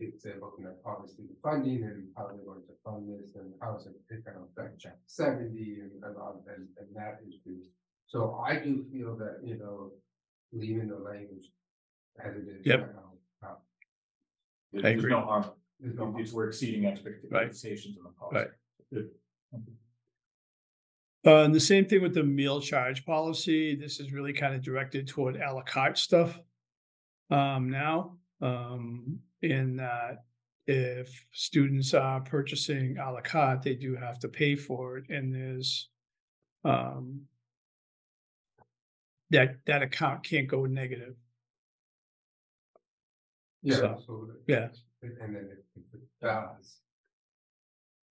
[0.00, 3.52] it's, they're looking at obviously the funding and how they're going to fund this and
[3.62, 7.58] how is it gonna affect chapter seventy and, and, all- and, and that issue.
[8.06, 9.92] So I do feel that, you know,
[10.52, 11.46] leaving the language
[12.24, 12.66] as it is.
[12.66, 12.80] Yep.
[12.94, 13.54] now, uh,
[14.72, 15.10] There's I there's agree.
[15.12, 15.44] no harm.
[15.80, 18.36] There's no- It's we're exceeding expectations in the policy.
[18.36, 18.48] Right.
[18.92, 19.08] Good.
[21.26, 23.74] Uh, and the same thing with the meal charge policy.
[23.74, 26.38] This is really kind of directed toward à la carte stuff.
[27.30, 30.24] Um, now, um, in that
[30.66, 35.34] if students are purchasing à la carte, they do have to pay for it and
[35.34, 35.88] there's,
[36.64, 37.22] um,
[39.30, 41.14] that, that account can't go negative.
[43.62, 44.34] Yeah, So, absolutely.
[44.46, 44.68] yeah.
[45.02, 46.80] And then if it does.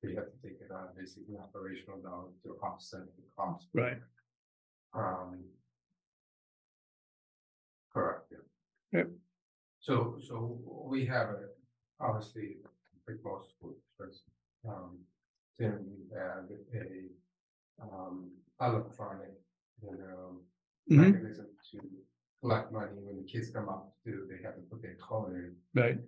[0.03, 3.67] We have to take it out, basically an operational dollars to offset the cost.
[3.73, 3.97] Right.
[4.93, 5.45] Um.
[7.93, 8.99] Correct, yeah.
[8.99, 9.09] Yep.
[9.79, 11.41] So, so we have a,
[11.99, 12.57] obviously,
[13.07, 14.23] like most schools, first,
[14.67, 14.97] um,
[15.59, 19.33] then we have a, um, electronic,
[19.83, 20.41] you know.
[20.91, 21.13] Mhm.
[21.13, 21.79] Mechanism to
[22.41, 25.55] collect money when the kids come up to, they have to put their code in.
[25.73, 25.99] Right,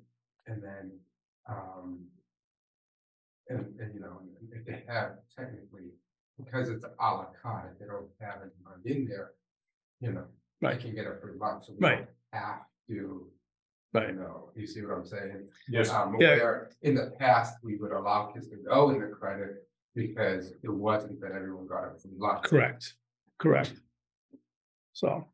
[0.48, 1.00] And then,
[1.48, 2.08] um.
[3.50, 4.22] And, and you know,
[4.52, 5.92] if they have technically,
[6.38, 9.34] because it's a la carte, if they don't have it in there,
[10.00, 10.26] you know.
[10.62, 10.80] They Right.
[10.80, 11.98] can get it for lunch, so we Right.
[11.98, 12.10] don't
[12.42, 13.32] have to, you
[13.94, 15.50] right, know, you see what I'm saying?
[15.68, 16.38] Yes, Um, Yeah.
[16.38, 20.70] where in the past, we would allow kids to go in the credit because it
[20.70, 22.46] wasn't that everyone got it from lunch.
[22.46, 22.96] correct,
[23.38, 23.74] correct.
[24.94, 25.30] So,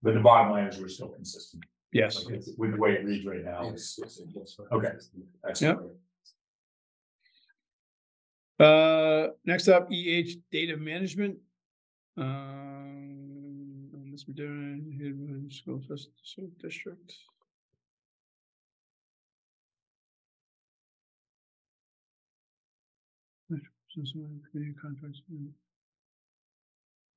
[0.00, 1.64] but the bottom line is we're still consistent.
[1.92, 4.60] yes, Like, it's- With the way it reads right now, Yes, it's, yes, yes.
[4.72, 4.92] Okay.
[5.42, 5.60] that's.
[5.60, 5.80] Yep.
[8.62, 11.36] Uh, next up, EH data management.
[12.16, 12.92] Um,
[14.34, 15.14] doing, here,
[15.50, 15.80] school
[16.60, 17.14] district.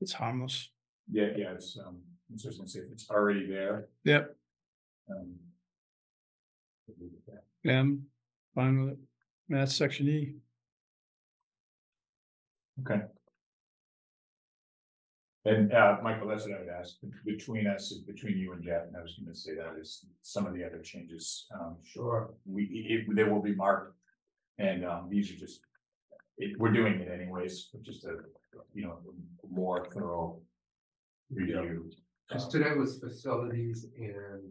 [0.01, 0.69] It's harmless.
[1.11, 3.87] Yeah, yeah, it's, um, I'm just gonna say, if it's already there.
[4.03, 4.35] Yep,
[5.11, 5.35] um,
[7.63, 8.05] yeah, I'm
[8.53, 8.99] fine with it.
[9.49, 10.33] That's section E.
[12.81, 13.01] Okay.
[15.45, 18.97] And, uh, Michael, that's what I would ask, between us, between you and Jeff, and
[18.97, 22.33] I was gonna say that is some of the other changes, um, Sure.
[22.45, 23.95] we, it, they will be marked.
[24.57, 25.59] And, um, these are just,
[26.37, 28.17] it, we're doing it anyways, but just a,
[28.73, 28.97] you know,
[29.49, 30.41] more thorough.
[31.31, 31.91] Review.
[32.31, 34.41] Cause today was facilities and.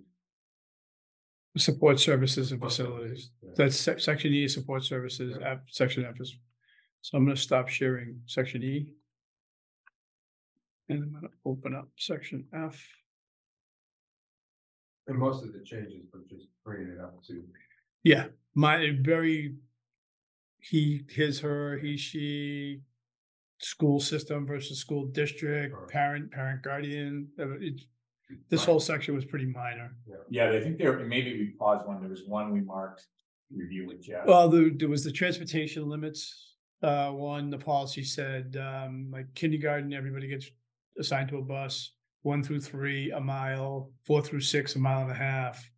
[1.56, 3.30] Support services and facilities.
[3.42, 3.50] Yeah.
[3.56, 6.36] That's sec- section E, support services, F, section F is.
[7.04, 8.94] So I'm gonna stop sharing section E.
[10.88, 12.82] And I'm gonna open up section F.
[15.06, 17.44] And most of the changes were just bringing it up to,
[18.04, 19.54] Yeah, my very.
[20.60, 22.80] He, his, her, he, she.
[23.58, 25.90] School system versus school district, Correct.
[25.92, 27.80] parent, parent guardian, uh, it.
[28.50, 29.94] This whole section was pretty minor.
[30.28, 33.06] Yeah, I think there, maybe we paused one, there was one we marked,
[33.54, 34.26] review with Jeff.
[34.26, 36.53] Well, there, there was the transportation limits.
[36.84, 40.50] Uh, one, the policy said, um, like kindergarten, everybody gets
[40.98, 41.92] assigned to a bus.
[42.22, 45.70] One through three, a mile, four through six, a mile and a half.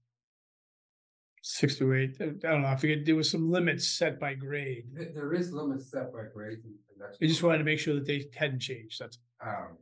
[1.42, 4.84] Six to eight, I don't know, I forget, there was some limits set by grade.
[4.92, 6.58] there, there is limits set by grade.
[6.64, 7.18] and and that's.
[7.22, 9.78] I just wanted to make sure that they hadn't changed, that's, Um,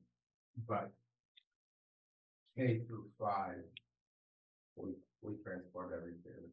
[0.69, 0.93] but.
[2.57, 3.65] K through five.
[4.77, 4.91] We,
[5.23, 6.51] we transport everything.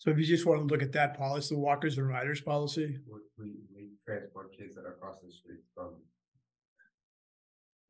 [0.00, 2.96] So if you just want to look at that policy, the walkers and riders policy,
[3.06, 5.90] We, we, we transport kids that are across the street from.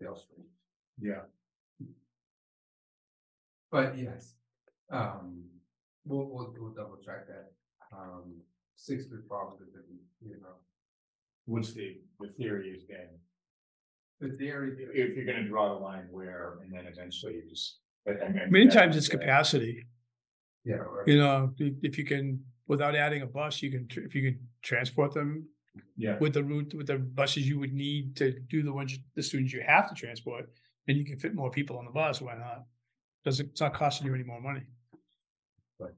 [0.00, 0.46] Dale Street.
[1.00, 1.22] Yeah,
[3.70, 4.34] But yes,
[4.90, 5.44] um,
[6.04, 7.52] we'll, we'll, we'll double check that.
[7.96, 8.34] Um,
[8.76, 9.82] six through twelve, is the,
[10.26, 10.54] you know,
[11.46, 13.08] which the, the theory has been,
[14.20, 14.72] the dairy.
[14.94, 17.78] if you're gonna draw the line where, and then eventually you just.
[18.04, 19.84] but- and- and- many times it's capacity.
[20.64, 20.74] Yeah.
[20.76, 21.06] right.
[21.08, 24.22] You know, if if you can, without adding a bus, you can, tr- if you
[24.30, 25.48] can transport them
[25.96, 29.22] Yeah, with the route, with the buses you would need to do the ones, the
[29.22, 30.50] students you have to transport,
[30.86, 32.64] and you can fit more people on the bus, why not?
[33.24, 34.62] Doesn't, it's not costing you any more money.
[35.78, 35.94] Right.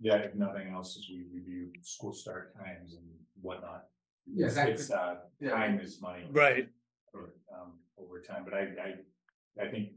[0.00, 3.06] Yeah, if nothing else, as we review school start times and
[3.40, 3.84] whatnot.
[4.26, 5.50] Yeah, It's- that It's, uh, yeah.
[5.50, 6.24] time is money.
[6.30, 6.68] Right.
[7.10, 9.90] for, um, over time, but I, I, I think,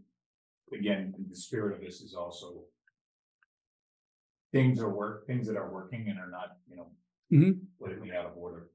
[0.74, 2.64] again, the spirit of this is also.
[4.52, 6.92] Things are work, things that are working and are not, you know,
[7.32, 7.60] Mhm.
[7.78, 8.70] completely out of order.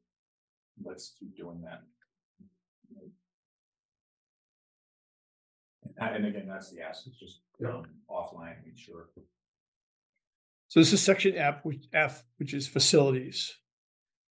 [0.83, 1.83] Let's keep doing that.
[5.99, 9.09] And, and again, that's the ask, it's just, um, offline, make sure.
[10.69, 13.57] So this is section F, which F, which is facilities.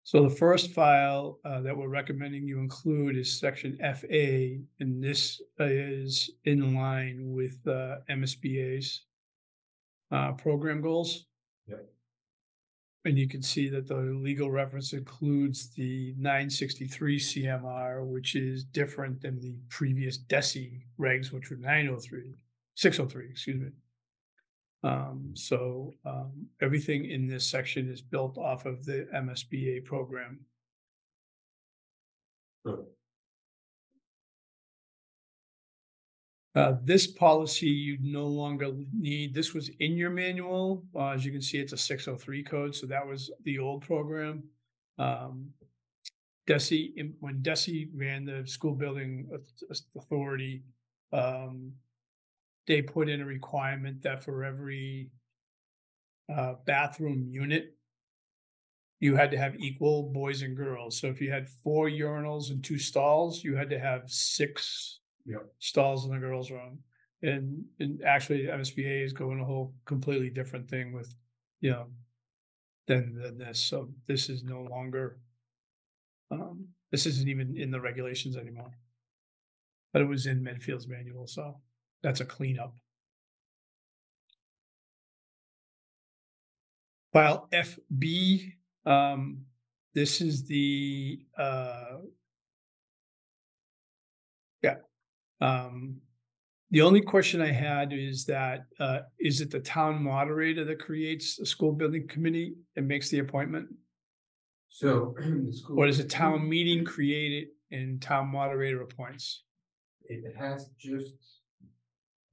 [0.03, 5.41] So the first file uh, that we're recommending you include is section FA, and this
[5.60, 9.06] is in line with uh, MSBA's.
[10.16, 11.26] Uh, program goals.
[11.68, 11.86] Yep.
[13.04, 18.64] And you can see that the legal reference includes the nine sixty-three CMR, which is
[18.64, 22.34] different than the previous DESE regs, which were 903,
[22.76, 23.30] 603.
[23.30, 23.72] excuse me.
[24.90, 30.40] Um, so, um, everything in this section is built off of the MSBA program.
[32.66, 32.86] Good.
[36.56, 41.32] Uh, this policy you no longer need, this was in your manual, uh, as you
[41.32, 44.44] can see, it's a six oh three code, so that was the old program.
[44.98, 45.49] Um.
[46.48, 50.64] DESE, when DESE ran the school building au- au- authority,
[51.11, 51.73] um.
[52.68, 55.10] They put in a requirement that for every.
[56.27, 57.76] Uh, bathroom unit.
[58.99, 62.64] You had to have equal boys and girls, so if you had four urinals and
[62.64, 65.54] two stalls, you had to have six Yep.
[65.60, 66.80] stalls in the girls' room.
[67.22, 71.16] And, and actually MSBA is going a whole completely different thing with,
[71.62, 71.88] you know,
[72.88, 75.18] than, than this, so this is no longer.
[76.30, 78.72] Um, this isn't even in the regulations anymore.
[79.92, 81.58] But it was in Medfield's manual, so
[82.04, 82.76] that's a cleanup.
[87.14, 88.52] File FB,
[88.86, 89.46] um,
[89.94, 92.00] this is the, uh,
[95.41, 95.98] Um,
[96.72, 101.40] the only question I had is that, uh, is it the town moderator that creates
[101.40, 103.68] a school building committee and makes the appointment?
[104.70, 105.16] So.
[105.20, 109.44] the school- Or does a town meeting create it and town moderator appoints?
[110.06, 111.16] It has just.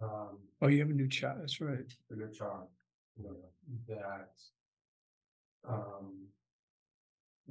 [0.01, 1.93] Um, Oh, you have a new chat, that's right.
[2.11, 2.69] in new chart,
[3.17, 3.37] you know,
[3.89, 4.31] that.
[5.69, 6.27] Um.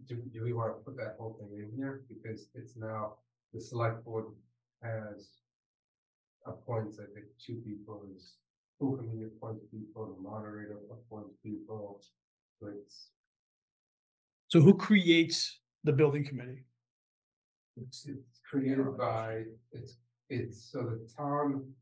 [0.08, 2.04] Do, do we wanna put that whole thing in here?
[2.10, 3.16] Because it's now,
[3.54, 4.26] the select board
[4.82, 5.41] has.
[6.46, 8.36] Appoints, I think, two people, is
[8.76, 12.02] school committee appoints people, the moderator appoints people.
[12.60, 13.10] So it's,
[14.48, 16.66] So who creates the building committee?
[17.78, 19.98] it's, it's created by, it's,
[20.30, 21.74] it's, so the town.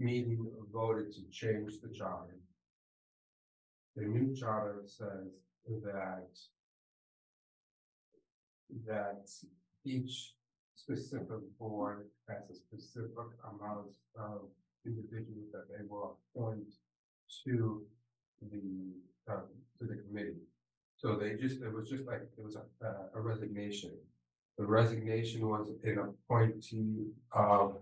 [0.00, 2.38] Meeting voted to change the charter.
[3.96, 5.26] The new charter says
[5.82, 6.28] that.
[8.86, 9.28] That
[9.84, 10.34] each
[10.88, 14.40] specific board has a specific amount of
[14.86, 16.72] individuals that they will appoint.
[17.44, 17.82] To
[18.50, 18.94] the,
[19.30, 19.40] uh,
[19.78, 20.40] to the committee.
[20.96, 22.62] So they just, it was just like, it was a,
[23.14, 23.90] a resignation.
[24.56, 27.76] The resignation was an appointee of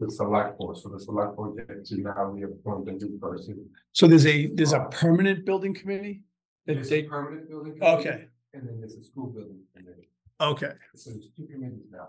[0.00, 3.70] the select board, so the select board gets to now reappoint a new person.
[3.92, 6.22] So there's a, there's a permanent building committee?
[6.66, 7.74] That There's a they, permanent building.
[7.74, 10.08] committee, okay, And then there's a school building committee,
[10.40, 12.08] okay, so there's two committees now.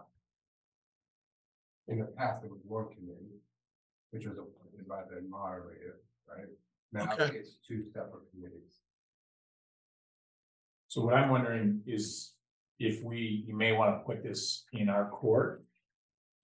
[1.88, 3.40] In the past, there was one committee,
[4.12, 6.00] which was appointed by the moderator,
[6.30, 6.48] right?
[6.94, 7.38] Now Okay.
[7.38, 8.80] it's two separate committees.
[10.88, 12.34] So what I'm wondering is
[12.80, 15.64] if we, you may wanna put this in our court.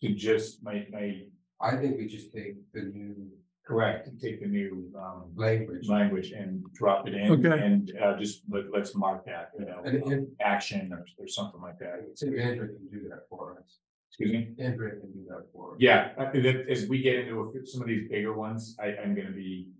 [0.02, 1.24] To just, my, my,
[1.60, 3.30] I think we just take the new
[3.66, 5.90] correct, and take the new, um, language.
[5.90, 7.30] language and drop it in.
[7.46, 7.62] Okay.
[7.66, 11.28] And, uh, just let, let's mark that, you know, And- and- um, action or, or
[11.28, 12.12] something like that.
[12.16, 13.80] So Andrew can do that for us.
[14.10, 14.56] Excuse me?
[14.60, 15.78] Andrew can do that for us.
[15.80, 18.76] Yeah, I think that as we get into a few- some of these bigger ones,
[18.80, 19.72] I, I'm gonna be,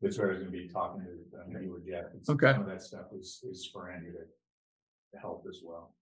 [0.00, 2.12] that's where I was gonna be talking to, uh, you or Jeff.
[2.12, 2.52] and Okay.
[2.52, 4.24] Some of that stuff is, is for Andrew to,
[5.14, 5.94] to help as well.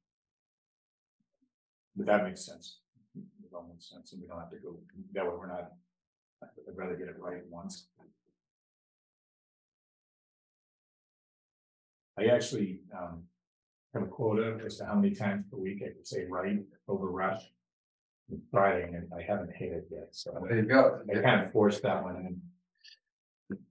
[1.94, 2.80] But that makes sense.
[3.16, 4.78] It all makes sense, and we don't have to go,
[5.12, 5.72] that way we're not,
[6.42, 7.88] I'd rather get it right once.
[12.18, 13.24] I actually, um,
[13.94, 16.58] have a quota as to how many times per week I could say right
[16.88, 17.42] over rush.
[18.50, 21.00] Friday, and I haven't hit it yet, so There you go.
[21.10, 22.40] I kind of forced that one in.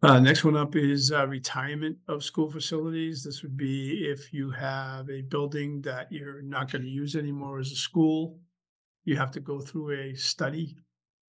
[0.02, 3.24] Uh, next one up is, uh, retirement of school facilities.
[3.24, 7.72] This would be if you have a building that you're not gonna use anymore as
[7.72, 8.40] a school.
[9.04, 10.78] You have to go through a study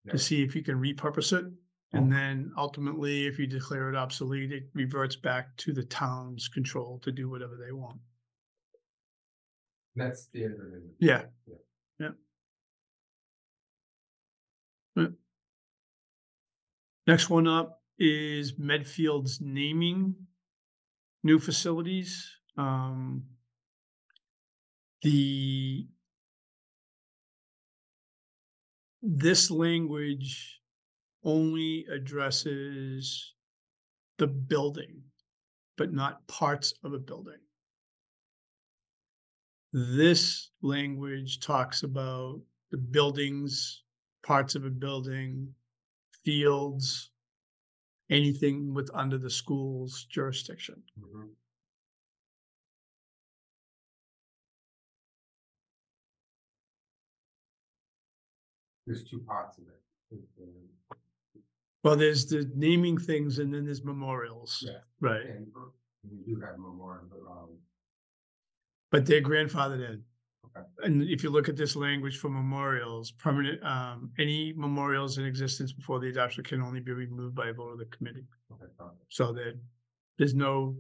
[0.05, 0.12] Yeah.
[0.12, 1.53] to see if you can repurpose it.
[1.93, 6.98] And then ultimately, if you declare it obsolete, it reverts back to the town's control
[7.01, 8.01] to do whatever they want.
[9.94, 10.82] That's the end of it?
[11.01, 11.24] Yeah.
[11.98, 12.11] Yeah.
[14.97, 15.02] Yeah.
[15.02, 15.09] Yeah.
[17.06, 20.14] Next one up is Medfield's naming
[21.23, 22.31] new facilities.
[22.56, 23.24] Um.
[25.02, 25.86] The.
[29.02, 30.60] This language
[31.23, 33.35] only addresses
[34.18, 35.02] the building,
[35.77, 37.39] but not parts of a building.
[39.73, 42.40] This language talks about
[42.70, 43.85] the buildings,
[44.27, 45.55] parts of a building,
[46.24, 47.11] fields.
[48.09, 50.81] anything with under the school's jurisdiction.
[51.01, 51.28] Mhm.
[58.86, 59.82] There's two parts of it.
[61.82, 64.81] Well, there's the naming things and then there's memorials, Yeah.
[65.01, 65.27] right?
[65.27, 65.53] And
[66.05, 67.59] we do have memorials around.
[68.90, 70.05] But they're grandfathered in.
[70.83, 75.73] And if you look at this language for memorials, permanent, um, any memorials in existence
[75.73, 78.27] before the adoption can only be removed by a vote of the committee.
[78.53, 78.91] Okay, fine.
[79.09, 79.59] So that
[80.19, 80.77] there's no,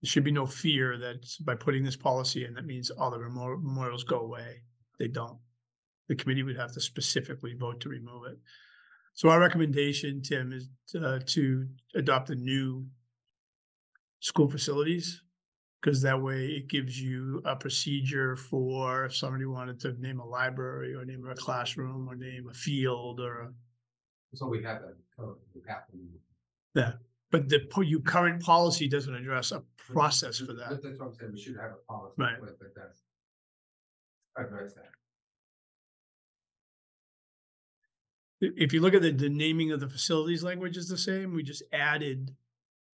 [0.00, 3.18] there should be no fear that by putting this policy in, that means all the
[3.18, 4.62] memor- memorials go away.
[4.98, 5.38] They don't.
[6.08, 8.38] The committee would have to specifically vote to remove it.
[9.14, 12.86] So our recommendation, Tim, is uh, to adopt a new
[14.20, 15.22] school facilities.
[15.82, 20.24] Because that way it gives you a procedure for if somebody wanted to name a
[20.24, 23.52] library or name a classroom or name a field or a
[24.34, 25.98] So we have that, code, we have to.
[26.76, 26.92] Yeah,
[27.32, 30.70] but the, po- your current policy doesn't address a process for that.
[30.70, 32.14] That's what I'm saying, we should have a policy.
[32.16, 32.34] Right.
[32.34, 33.02] it that's
[34.38, 34.84] Address that.
[38.46, 41.34] I- If you look at the, the naming of the facilities language is the same,
[41.34, 42.34] we just added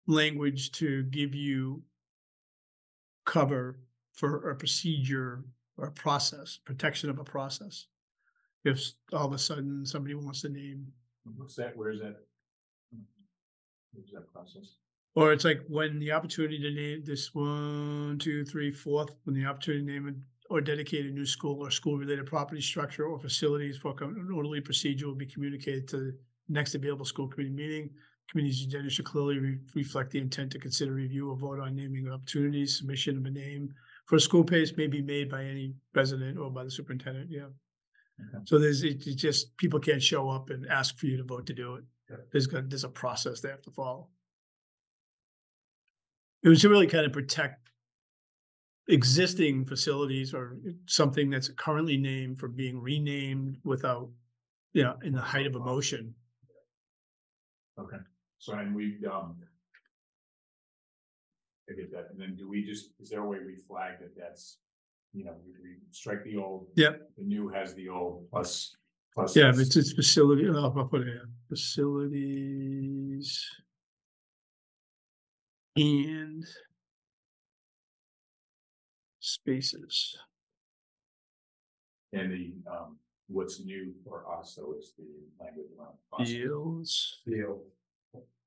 [0.06, 1.82] language to give you
[3.28, 3.78] cover
[4.12, 5.44] for a procedure
[5.76, 7.86] or a process, protection of a process.
[8.64, 10.86] If all of a sudden somebody wants to name,
[11.36, 12.16] What's that, where is that?
[13.92, 14.76] Where's that process?
[15.14, 19.44] or it's like when the opportunity to name this one, two, three, fourth, when the
[19.44, 23.94] opportunity to name or dedicate a new school or school-related property structure or facilities for
[24.00, 26.18] an orderly procedure will be communicated to the
[26.48, 27.90] next available school committee meeting.
[28.30, 32.10] Committee's agenda should clearly re- reflect the intent to consider review or vote on naming
[32.10, 32.76] opportunities.
[32.76, 33.74] Submission of a name
[34.06, 37.46] for a school pace may be made by any resident or by the superintendent, yeah.
[38.20, 38.44] Okay.
[38.44, 41.46] So there's, it it just, people can't show up and ask for you to vote
[41.46, 41.84] to do it.
[42.10, 42.16] Yeah.
[42.32, 44.08] There's got, there's a process they have to follow.
[46.42, 47.70] It was to really kind of protect
[48.88, 50.56] existing facilities or
[50.86, 54.08] something that's currently named from being renamed without,
[54.72, 56.14] you know, in the height of emotion.
[57.78, 57.98] Okay,
[58.38, 59.36] so and we, um.
[61.70, 64.16] I get that, and then do we just, is there a way we flag that
[64.16, 64.56] that's,
[65.12, 66.66] you know, we, we strike the old?
[66.76, 67.10] Yep.
[67.18, 68.74] The new has the old plus,
[69.14, 69.36] plus.
[69.36, 69.66] Yeah, this.
[69.66, 73.46] it's, it's facility, I'll I'll put it in, facilities.
[75.76, 76.42] And.
[79.20, 80.16] Spaces,
[82.14, 82.96] And the, um,
[83.26, 85.04] what's new for us, though, is the
[85.38, 85.98] language around.
[86.10, 86.32] process.
[86.34, 87.60] fields, Feel.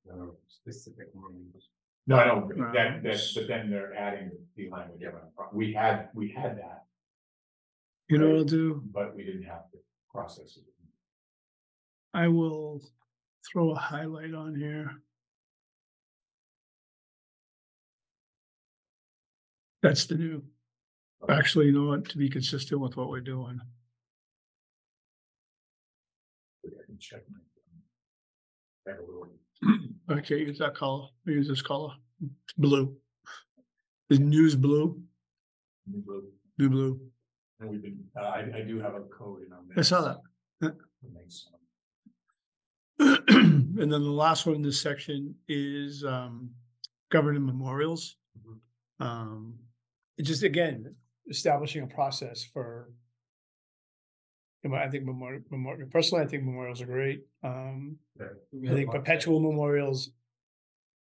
[0.10, 1.69] Uh, specific names.
[2.07, 3.34] No, I know, that, that, Grounds.
[3.36, 6.86] but then they're adding the language around, pro- we had, we had that,
[8.10, 8.82] you know what I'll do?
[8.91, 9.78] but we didn't have to
[10.11, 10.64] process it.
[12.14, 12.82] I will
[13.49, 14.91] throw a highlight on here.
[19.82, 20.44] That's the new.
[21.30, 23.60] Actually, you know what, to be consistent with what we're doing,
[26.65, 27.22] I can check.
[27.30, 29.30] my, um, Have a little.
[30.10, 32.96] I can't use that color, I use this color, It's blue.
[34.10, 35.02] The news blue,
[35.88, 36.24] new blue.
[36.58, 37.00] new blue,
[37.60, 39.60] And we've been, uh, I, I do have a code in our.
[39.78, 40.02] I saw
[40.62, 40.76] that.
[43.00, 46.52] um, And then the last one in this section is um
[47.10, 48.18] governing memorials.
[49.00, 49.56] Um,
[50.18, 50.94] it just again,
[51.30, 52.92] establishing a process for.
[54.64, 57.26] I think memorial, memorial, personally, I think memorials are great.
[57.44, 60.12] Um, I think perpetual memorials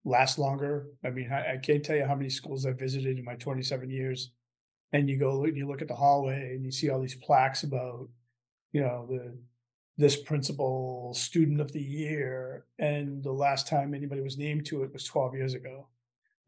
[0.04, 0.86] last longer.
[1.04, 3.90] I mean, I, I can't tell you how many schools I've visited in my twenty-seven
[3.90, 4.32] years.
[4.92, 7.62] And you go, and you look at the hallway and you see all these plaques
[7.62, 8.08] about,
[8.72, 9.38] you know, the,
[9.98, 12.64] this principal, student of the year.
[12.78, 15.86] And the last time anybody was named to it was twelve years ago.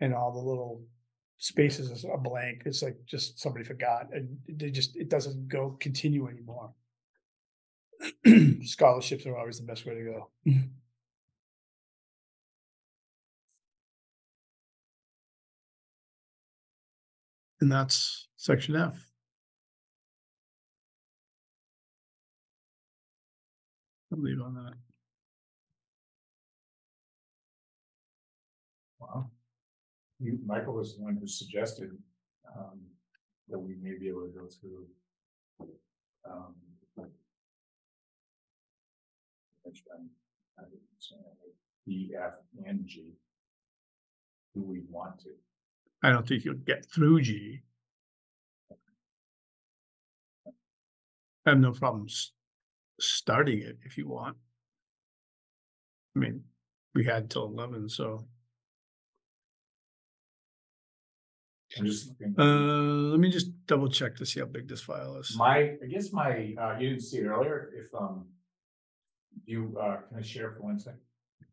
[0.01, 0.83] And all the little
[1.39, 2.63] spaces are blank.
[2.65, 6.73] It's like just somebody forgot and they just, it doesn't go continue anymore.
[8.63, 10.31] Scholarships are always the best way to go.
[17.61, 19.09] And that's section F.
[24.13, 24.75] I'll leave on that.
[29.01, 29.31] Wow.
[30.19, 31.91] You, Michael was the one who suggested,
[32.57, 32.81] um,
[33.49, 34.87] that we may be able to go through.
[36.29, 36.72] Um.
[39.63, 40.09] Which one?
[40.59, 42.35] I didn't say it, E, F,
[42.67, 43.15] and G.
[44.55, 45.31] Do we want to?
[46.03, 47.63] I don't think you'll get through G.
[51.47, 52.33] I have no problems
[53.01, 54.37] starting it if you want.
[56.15, 56.45] I mean,
[56.95, 58.27] we had till eleven, so.
[61.79, 62.35] I'm just looking.
[62.39, 65.35] Uh, let me just double check to see how big this file is.
[65.39, 68.27] My, I guess my, uh, you didn't see it earlier, if, um.
[69.45, 71.01] You, uh, can I share for one second?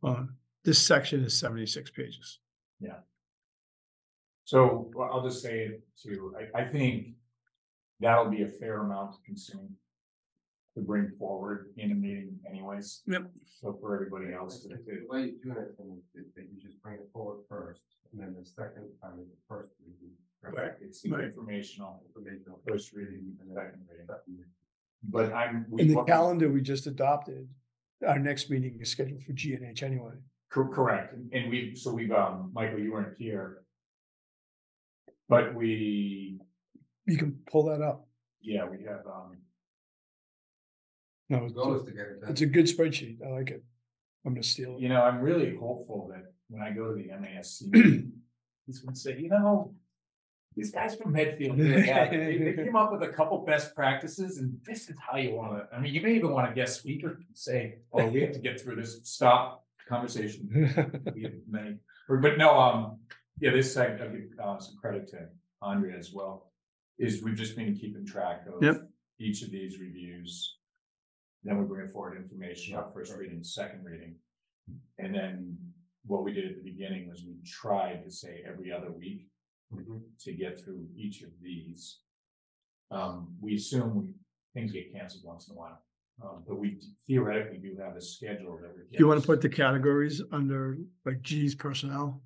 [0.03, 0.23] Uh,
[0.63, 2.39] this section is seventy-six pages.
[2.79, 2.97] Yeah.
[4.45, 7.09] So, well, I'll just say it too, I, I think
[7.99, 9.75] that'll be a fair amount to consume.
[10.75, 13.01] To bring forward in a meeting anyways.
[13.07, 13.31] Yep.
[13.59, 15.75] So for everybody else to, The way you do it
[16.15, 17.81] is that you just bring it forward first,
[18.13, 20.15] and then the second time is the first reading.
[20.43, 21.25] right, it's Right.
[21.25, 22.61] informational, Informational.
[22.67, 24.45] first reading and second reading.
[25.03, 25.65] But I'm.
[25.69, 27.49] we- In the calendar we just adopted,
[28.07, 30.13] our next meeting is scheduled for G and H anyway.
[30.51, 33.63] Cor- Correct, and- and we, so we've, um, Michael, you weren't here.
[35.27, 36.39] But we,
[37.05, 38.07] You can pull that up.
[38.41, 39.37] yeah, we have, um,
[41.29, 42.31] No, The it's goal a- is to get it done.
[42.31, 43.21] it's a good spreadsheet.
[43.23, 43.63] I like it.
[44.25, 44.81] I'm gonna steal it.
[44.81, 47.67] you know, I'm really hopeful that when I go to the MASC.
[47.71, 48.13] meeting,
[48.65, 49.73] He's gonna say, you know.
[50.55, 51.65] These guys from Medfield, they
[52.11, 55.67] they they came up with a couple best practices and this is how you wanna,
[55.73, 58.39] I mean, you may even want to guest speaker to say, oh, we have to
[58.39, 60.49] get through this, stop conversation.
[61.15, 61.77] We have many,
[62.07, 62.99] but no, um,
[63.39, 64.13] yeah, this I'll give
[64.43, 65.29] uh some credit to
[65.61, 66.51] Andrea as well.
[66.97, 68.61] Is we've just been keeping track of.
[68.61, 68.89] Yep.
[69.19, 70.57] Each of these reviews.
[71.43, 74.15] Then we bring forward information on first reading, second reading.
[74.97, 75.57] And then
[76.05, 79.27] what we did at the beginning was we tried to say every other week.
[80.19, 81.99] To get through each of these.
[82.91, 84.03] Um, we assume we,
[84.53, 85.81] things get canceled once in a while,
[86.23, 88.81] um, but we theoretically do have a schedule that we.
[88.83, 92.21] Do you wanna put the categories under like G's personnel?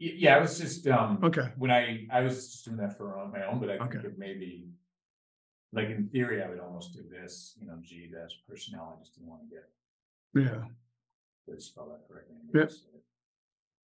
[0.00, 1.20] Y- Yeah, I was just, um.
[1.22, 3.96] Okay, When I, I was just doing that for on my own, but I think
[3.96, 4.06] Okay.
[4.08, 4.68] it may be.
[5.74, 9.14] Like in theory, I would almost do this, you know, G dash personnel, I just
[9.14, 9.70] didn't wanna get,
[10.34, 10.64] yeah.
[11.54, 12.36] to spell that correctly.
[12.52, 12.72] Yep.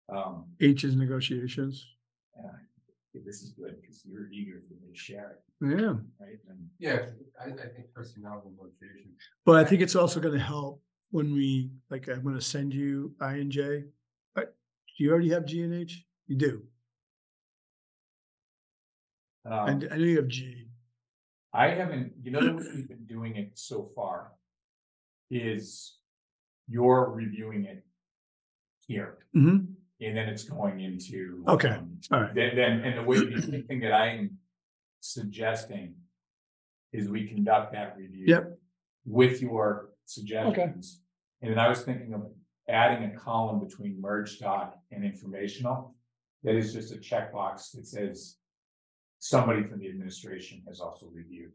[0.07, 1.85] Um, H is negotiations.
[3.15, 5.43] And this is good, cause you're eager for me to share it.
[5.61, 6.39] Yeah, it, right?
[6.49, 7.05] And Yeah,
[7.39, 9.11] I, I think personnel negotiation.
[9.45, 10.81] but I think it's also gonna help
[11.11, 13.85] when we, like, I'm gonna send you I and J.
[14.97, 16.05] Do you already have G and H?
[16.27, 16.61] You do.
[19.45, 20.67] Um, And I know you have G.
[21.53, 24.31] I haven't, you know, the way we've been doing it so far.
[25.31, 25.97] Is
[26.67, 27.83] you're reviewing it.
[28.87, 29.57] Here, hmm
[30.01, 31.43] and then it's going into.
[31.47, 31.69] Okay.
[31.69, 32.35] um, all right.
[32.35, 34.37] Then, then, and the way, the thing that I'm
[34.99, 35.95] suggesting.
[36.93, 38.23] Is we conduct that review.
[38.27, 38.57] Yep.
[39.05, 41.01] With your suggestions.
[41.41, 42.27] And then I was thinking of
[42.69, 45.93] adding a column between merge doc and informational.
[46.43, 48.37] That is just a checkbox that says.
[49.19, 51.51] Somebody from the administration has also reviewed.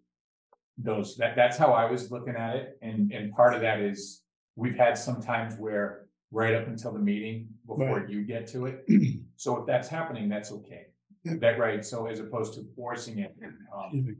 [0.77, 4.23] Those, that, that's how I was looking at it, and, and part of that is,
[4.57, 6.07] we've had some times where.
[6.33, 8.09] Right up until the meeting, before Right.
[8.09, 8.85] you get to it,
[9.37, 10.87] so if that's happening, that's okay.
[11.25, 11.41] Yep.
[11.41, 13.35] That right, so as opposed to forcing it,
[13.75, 14.15] um, me.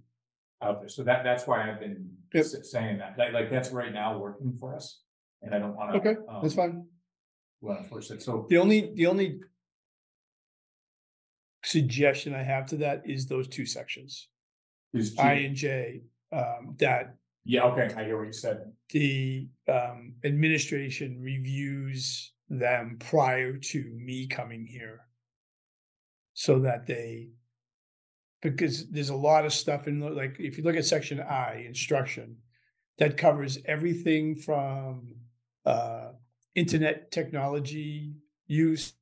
[0.61, 2.45] out there, so that, that's why I've been Yep.
[2.45, 5.03] s- saying that, like, like, that's right now working for us.
[5.43, 5.97] And I don't wanna.
[5.99, 6.85] Okay, um, that's fine.
[7.61, 9.41] Wanna force it, so, The only, the only
[11.65, 14.29] suggestion I have to that is those two sections,
[14.93, 19.49] is, I G- and J, um, that yeah, okay, I hear what you said, the
[19.69, 25.01] um administration reviews them prior to me coming here.
[26.35, 27.31] So that they.
[28.43, 32.37] Because there's a lot of stuff in, like, if you look at section I, instruction.
[32.99, 35.15] That covers everything from
[35.65, 36.13] uh
[36.55, 38.15] internet technology
[38.47, 38.95] use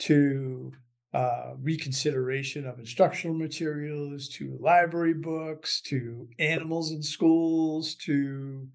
[0.00, 0.72] to.
[1.14, 8.66] Uh, reconsideration of instructional materials to library books to animals in schools to.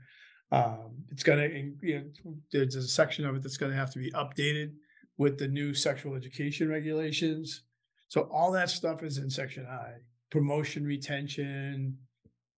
[0.50, 4.00] Um, it's gonna, in- you know, there's a section of it that's gonna have to
[4.00, 4.72] be updated
[5.18, 7.64] with the new sexual education regulations.
[8.08, 9.96] So all that stuff is in section I,
[10.32, 11.98] promotion, retention,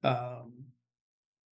[0.04, 0.54] um,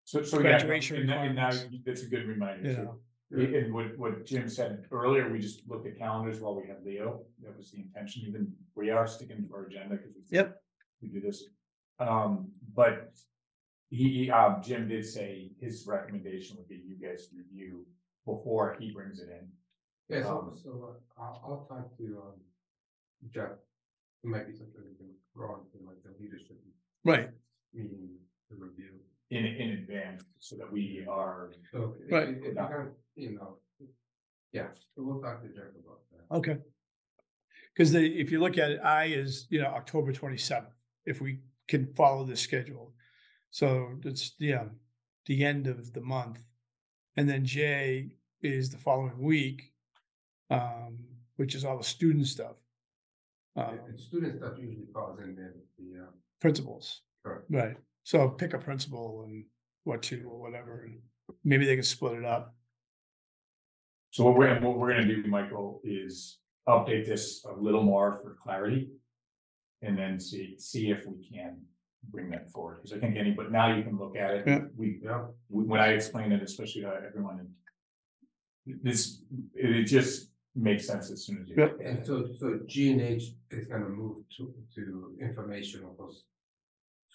[0.04, 1.52] so, so yeah, Graduation and that- and now,
[1.86, 2.84] that's a good reminder you too.
[2.86, 3.00] know,
[3.32, 7.26] And what, what Jim said earlier, we just looked at calendars while we had Leo,
[7.44, 10.38] that was the intention, even, we are sticking to our agenda, because we.
[10.38, 10.62] Yep.
[11.02, 11.44] We do this,
[12.00, 13.12] um, but.
[13.92, 17.86] He, he, um, Jim did say his recommendation would be you guys review
[18.26, 19.48] before he brings it in.
[20.10, 22.34] Yeah, so, Um, so uh, I'll, I'll talk to, um,
[23.32, 23.52] Jeff.
[24.24, 26.58] It might be something we can throw into like the leadership
[27.06, 27.30] right,
[27.74, 28.10] meeting
[28.50, 29.00] to review.
[29.36, 31.96] In, in advance, so that we are, So.
[32.06, 32.30] if- Right.
[32.30, 33.58] if you're You know.
[34.54, 36.36] Yeah, so we'll talk to Jeff about that.
[36.38, 36.58] okay.
[37.78, 40.74] Cause the, if you look at it, I is, you know, October twenty seventh,
[41.06, 42.94] if we can follow the schedule.
[43.52, 44.66] So it's, yeah,
[45.26, 46.40] the end of the month.
[47.18, 49.74] And then J is the following week.
[50.50, 51.00] Um,
[51.38, 52.56] which is all the student stuff.
[53.58, 57.46] Um, And student stuff usually falls in there, with the, uh, principals, correct.
[57.50, 57.76] right?
[58.06, 59.46] So pick a principal and
[59.84, 61.00] what to or whatever, and
[61.44, 62.56] maybe they can split it up.
[64.12, 66.38] So what we're, what we're gonna do, Michael, is
[66.70, 68.90] update this a little more for clarity.
[69.82, 71.58] And then see, see if we can
[72.12, 74.56] bring that forward, because I think any, but now you can look at Yeah.
[74.58, 77.50] it, we, Yeah, we- when I explain it, especially to everyone.
[78.68, 79.22] This,
[79.56, 81.56] it, it just makes sense as soon as you.
[81.58, 81.70] Yeah.
[81.88, 86.26] and so, so G and H is gonna move to, to informational post.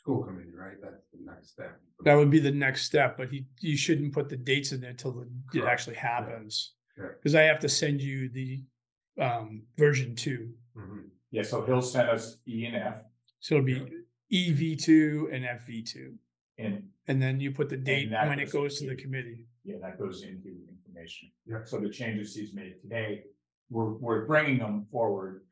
[0.00, 0.76] School committee, right?
[0.82, 1.78] That's the next step.
[2.04, 4.94] That would be the next step, but he, you shouldn't put the dates in there
[4.94, 5.68] till it Correct.
[5.68, 6.72] actually happens.
[6.96, 7.22] Correct.
[7.22, 8.64] Cause I have to send you the
[9.20, 11.08] um version two, Mhm.
[11.30, 12.94] Yeah, so he'll send us E and F
[13.40, 13.82] so it'll be
[14.32, 16.14] EV two and FV two.
[16.58, 19.02] and, And then you put the date that when it goes goes to the into-
[19.04, 19.46] committee.
[19.64, 21.30] yeah, that goes into the information.
[21.46, 21.64] Yeah.
[21.64, 23.24] So the changes he's made today,
[23.68, 25.42] we're, we're bringing them forward.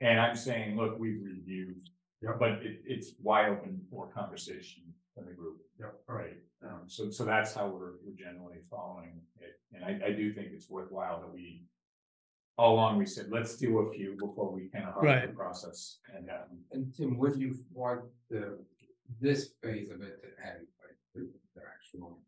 [0.00, 1.78] And I'm saying, look, we've reviewed,
[2.24, 2.32] Yeah.
[2.38, 4.82] but it, it's wide open for conversation
[5.16, 5.58] in the group.
[5.78, 6.36] Yeah, all right.
[6.62, 10.32] Right, um, so, so that's how we're, we're generally following it, and I, I do
[10.32, 11.64] think it's worthwhile that we.
[12.56, 15.34] All along, we said, let's do a few before we kind of hard the Right.
[15.34, 18.58] process, and, um, And Tim, when do you want the,
[19.20, 22.20] this phase of it to end, like the, the actual?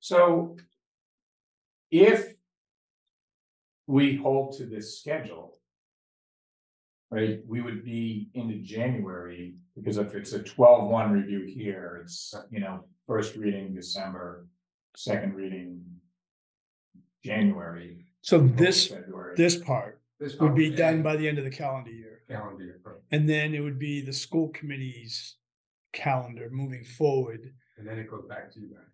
[0.00, 0.56] so.
[1.90, 2.34] If.
[3.88, 5.55] We hold to this schedule.
[7.10, 12.58] Right, we would be into January, because if it's a 12-1 review here, it's, you
[12.58, 14.48] know, first reading December,
[14.96, 15.82] second reading.
[17.26, 18.04] January.
[18.22, 19.34] So this, February.
[19.36, 22.20] this part This would be done by the end of the calendar year.
[22.28, 22.96] Calendar year, right.
[23.10, 25.36] And then it would be the school committee's
[25.92, 27.52] calendar moving forward.
[27.78, 28.86] and then it goes back to you guys.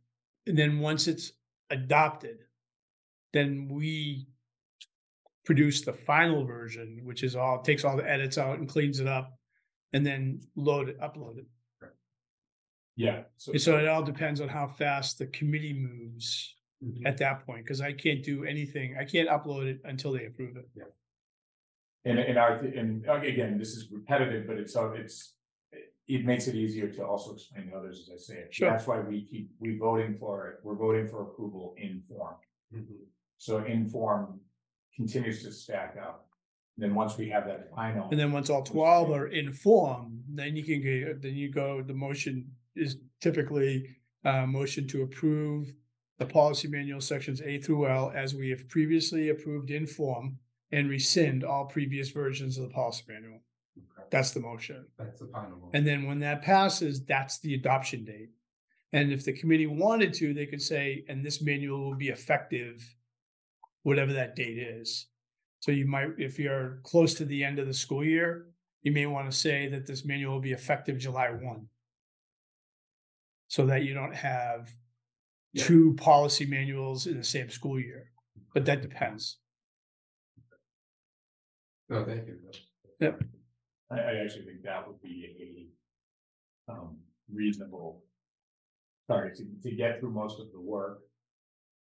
[0.46, 1.32] And then once it's
[1.70, 2.38] adopted,
[3.32, 4.26] then we
[5.44, 9.06] produce the final version, which is all, takes all the edits out and cleans it
[9.08, 9.36] up.
[9.94, 11.46] And then load it, upload it.
[12.96, 13.24] Yeah.
[13.36, 17.02] So, And so it all depends on how fast the committee moves Mhm.
[17.06, 18.96] at that point, because I can't do anything.
[18.98, 20.66] I can't upload it until they approve it.
[22.04, 25.36] and, and our, and again, this is repetitive, but it's, so it's.
[26.08, 28.52] It makes it easier to also explain to others as I say it.
[28.54, 28.68] Sure.
[28.70, 32.34] That's why we keep, we voting for it, we're voting for approval in form.
[32.74, 33.06] Mhm.
[33.38, 34.40] So in form
[34.96, 36.28] continues to stack up.
[36.78, 38.08] Then once we have that final.
[38.10, 41.82] And then once all twelve are in form, then you can get, then you go,
[41.82, 45.72] the motion is typically uh, motion to approve
[46.18, 50.38] the policy manual sections A through L as we have previously approved in form
[50.70, 53.42] and rescind all previous versions of the policy manual.
[53.76, 54.06] Okay.
[54.10, 54.86] That's the motion.
[54.98, 55.70] That's the final one.
[55.74, 58.30] And then when that passes, that's the adoption date.
[58.94, 62.96] And if the committee wanted to, they could say, and this manual will be effective,
[63.82, 65.08] whatever that date is.
[65.60, 68.46] So you might, if you're close to the end of the school year,
[68.82, 71.68] you may want to say that this manual will be effective July one.
[73.48, 74.70] So that you don't have
[75.56, 78.10] two policy manuals in the same school year,
[78.54, 79.38] but that depends.
[81.90, 82.38] No, thank you.
[83.00, 83.22] Yep.
[83.90, 85.68] I, I actually think that would be
[86.68, 86.72] a.
[86.72, 86.96] Um,
[87.30, 88.04] reasonable.
[89.08, 91.00] Sorry, to, to get through most of the work.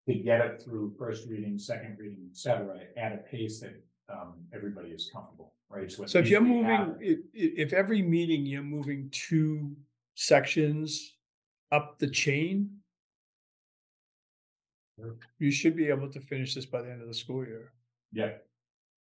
[0.07, 4.33] To get it through first reading, second reading, et cetera, at a pace that, um,
[4.53, 5.83] everybody is comfortable, right?
[5.83, 9.77] at So if you're moving, if, if every meeting you're moving two
[10.15, 11.13] sections
[11.71, 12.69] up the chain.
[15.39, 17.71] You should be able to finish this by the end of the school year.
[18.11, 18.33] Yeah.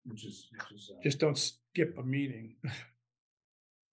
[0.06, 0.92] Which is, which is.
[0.96, 2.56] uh, Just don't skip a meeting.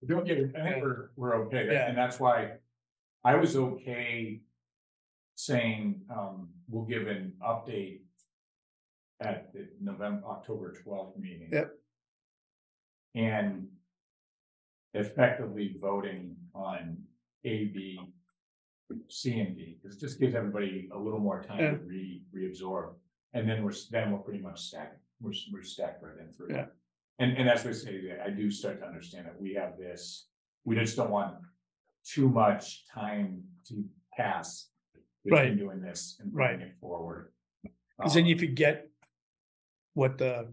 [0.07, 0.55] Don't get, it.
[0.57, 1.87] I think we're, we're okay, Yeah.
[1.89, 2.53] and that's why
[3.23, 4.41] I was okay.
[5.35, 7.99] Saying, um, we'll give an update.
[9.23, 11.49] At the November, October twelfth meeting.
[11.51, 11.71] Yep.
[13.15, 13.67] And.
[14.93, 16.97] Effectively voting on
[17.45, 17.97] A, B.
[19.07, 22.95] C and D, because it just gives everybody a little more time to re, reabsorb,
[23.33, 26.33] and then we're, s- then we're pretty much stacked, we're, s- we're stacked right in
[26.33, 26.49] through.
[26.49, 26.65] Yeah.
[27.19, 29.77] And, and that's what I say, that I do start to understand that we have
[29.77, 30.27] this,
[30.65, 31.35] we just don't want
[32.05, 33.85] too much time to
[34.17, 34.70] pass.
[35.29, 35.43] Right.
[35.49, 36.59] Between doing this and Right.
[36.59, 37.31] it forward.
[38.01, 38.87] Cause then you Um, forget.
[39.93, 40.47] What the,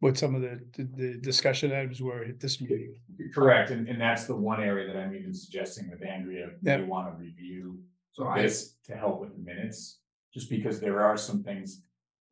[0.00, 2.96] what some of the, the, the discussion items were at this meeting.
[3.34, 6.78] Correct, and, and that's the one area that I'm even suggesting with Andrea, Yeah.
[6.78, 7.78] we wanna review
[8.12, 10.00] So I, this to help with the minutes.
[10.32, 11.82] Just because there are some things,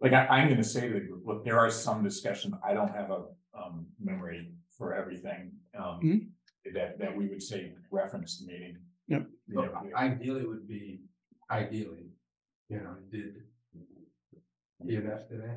[0.01, 2.91] like I, I'm gonna say to the group, look, there are some discussion, I don't
[2.91, 3.25] have a,
[3.57, 5.53] um, memory for everything.
[5.79, 6.75] Um, Mhm.
[6.75, 8.79] that, that we would say reference the meeting.
[9.09, 9.27] Yep.
[9.49, 11.03] You know, ideally would be,
[11.51, 12.09] ideally,
[12.69, 13.35] you know, did.
[14.87, 15.57] ENF today,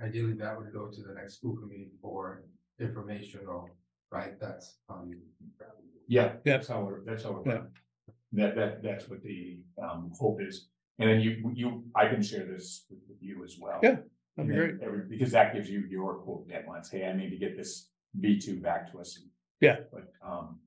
[0.00, 2.44] ideally that would go to the next school committee for
[2.78, 3.68] informational,
[4.12, 4.38] right?
[4.38, 5.10] That's, um.
[6.06, 6.34] Yeah, Yeah.
[6.44, 7.66] that's how we're, that's how we're.
[8.32, 10.68] That, that, that's what the, um, hope is.
[11.00, 13.80] And then you, you, I can share this with with you as well.
[13.82, 13.96] Yeah,
[14.36, 14.74] That'd be great.
[14.82, 16.90] every- Because that gives you your quote deadlines.
[16.92, 19.18] Hey, I need to get this V two back to us.
[19.60, 19.78] Yeah.
[19.92, 20.60] But, um,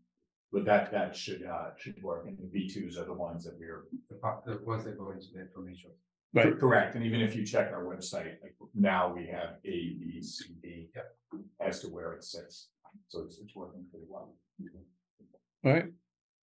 [0.52, 2.26] but that, that should, uh, should work.
[2.28, 3.86] And the V twos are the ones that we're.
[4.10, 5.92] The, pa- the ones that go into the information.
[6.34, 6.58] Right.
[6.60, 6.96] Correct.
[6.96, 10.90] And even if you check our website, like now we have A, B, C, D.
[11.60, 12.70] As to where it sits.
[13.10, 14.34] So it's, it's working pretty well.
[15.66, 15.86] All right,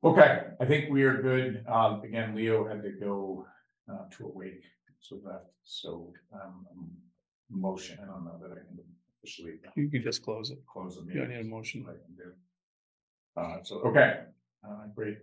[0.03, 1.65] Okay, I think we are good.
[1.67, 3.47] Um, again, Leo had to go,
[3.91, 4.63] uh, to a wake,
[5.01, 6.67] so that, so, um,
[7.51, 8.79] motion, I don't know that I can
[9.23, 10.59] officially you can just close it.
[10.71, 11.87] close the You don't need a motion.
[11.89, 12.33] I can do.
[13.37, 14.21] Uh, so, okay,
[14.67, 15.19] uh, great.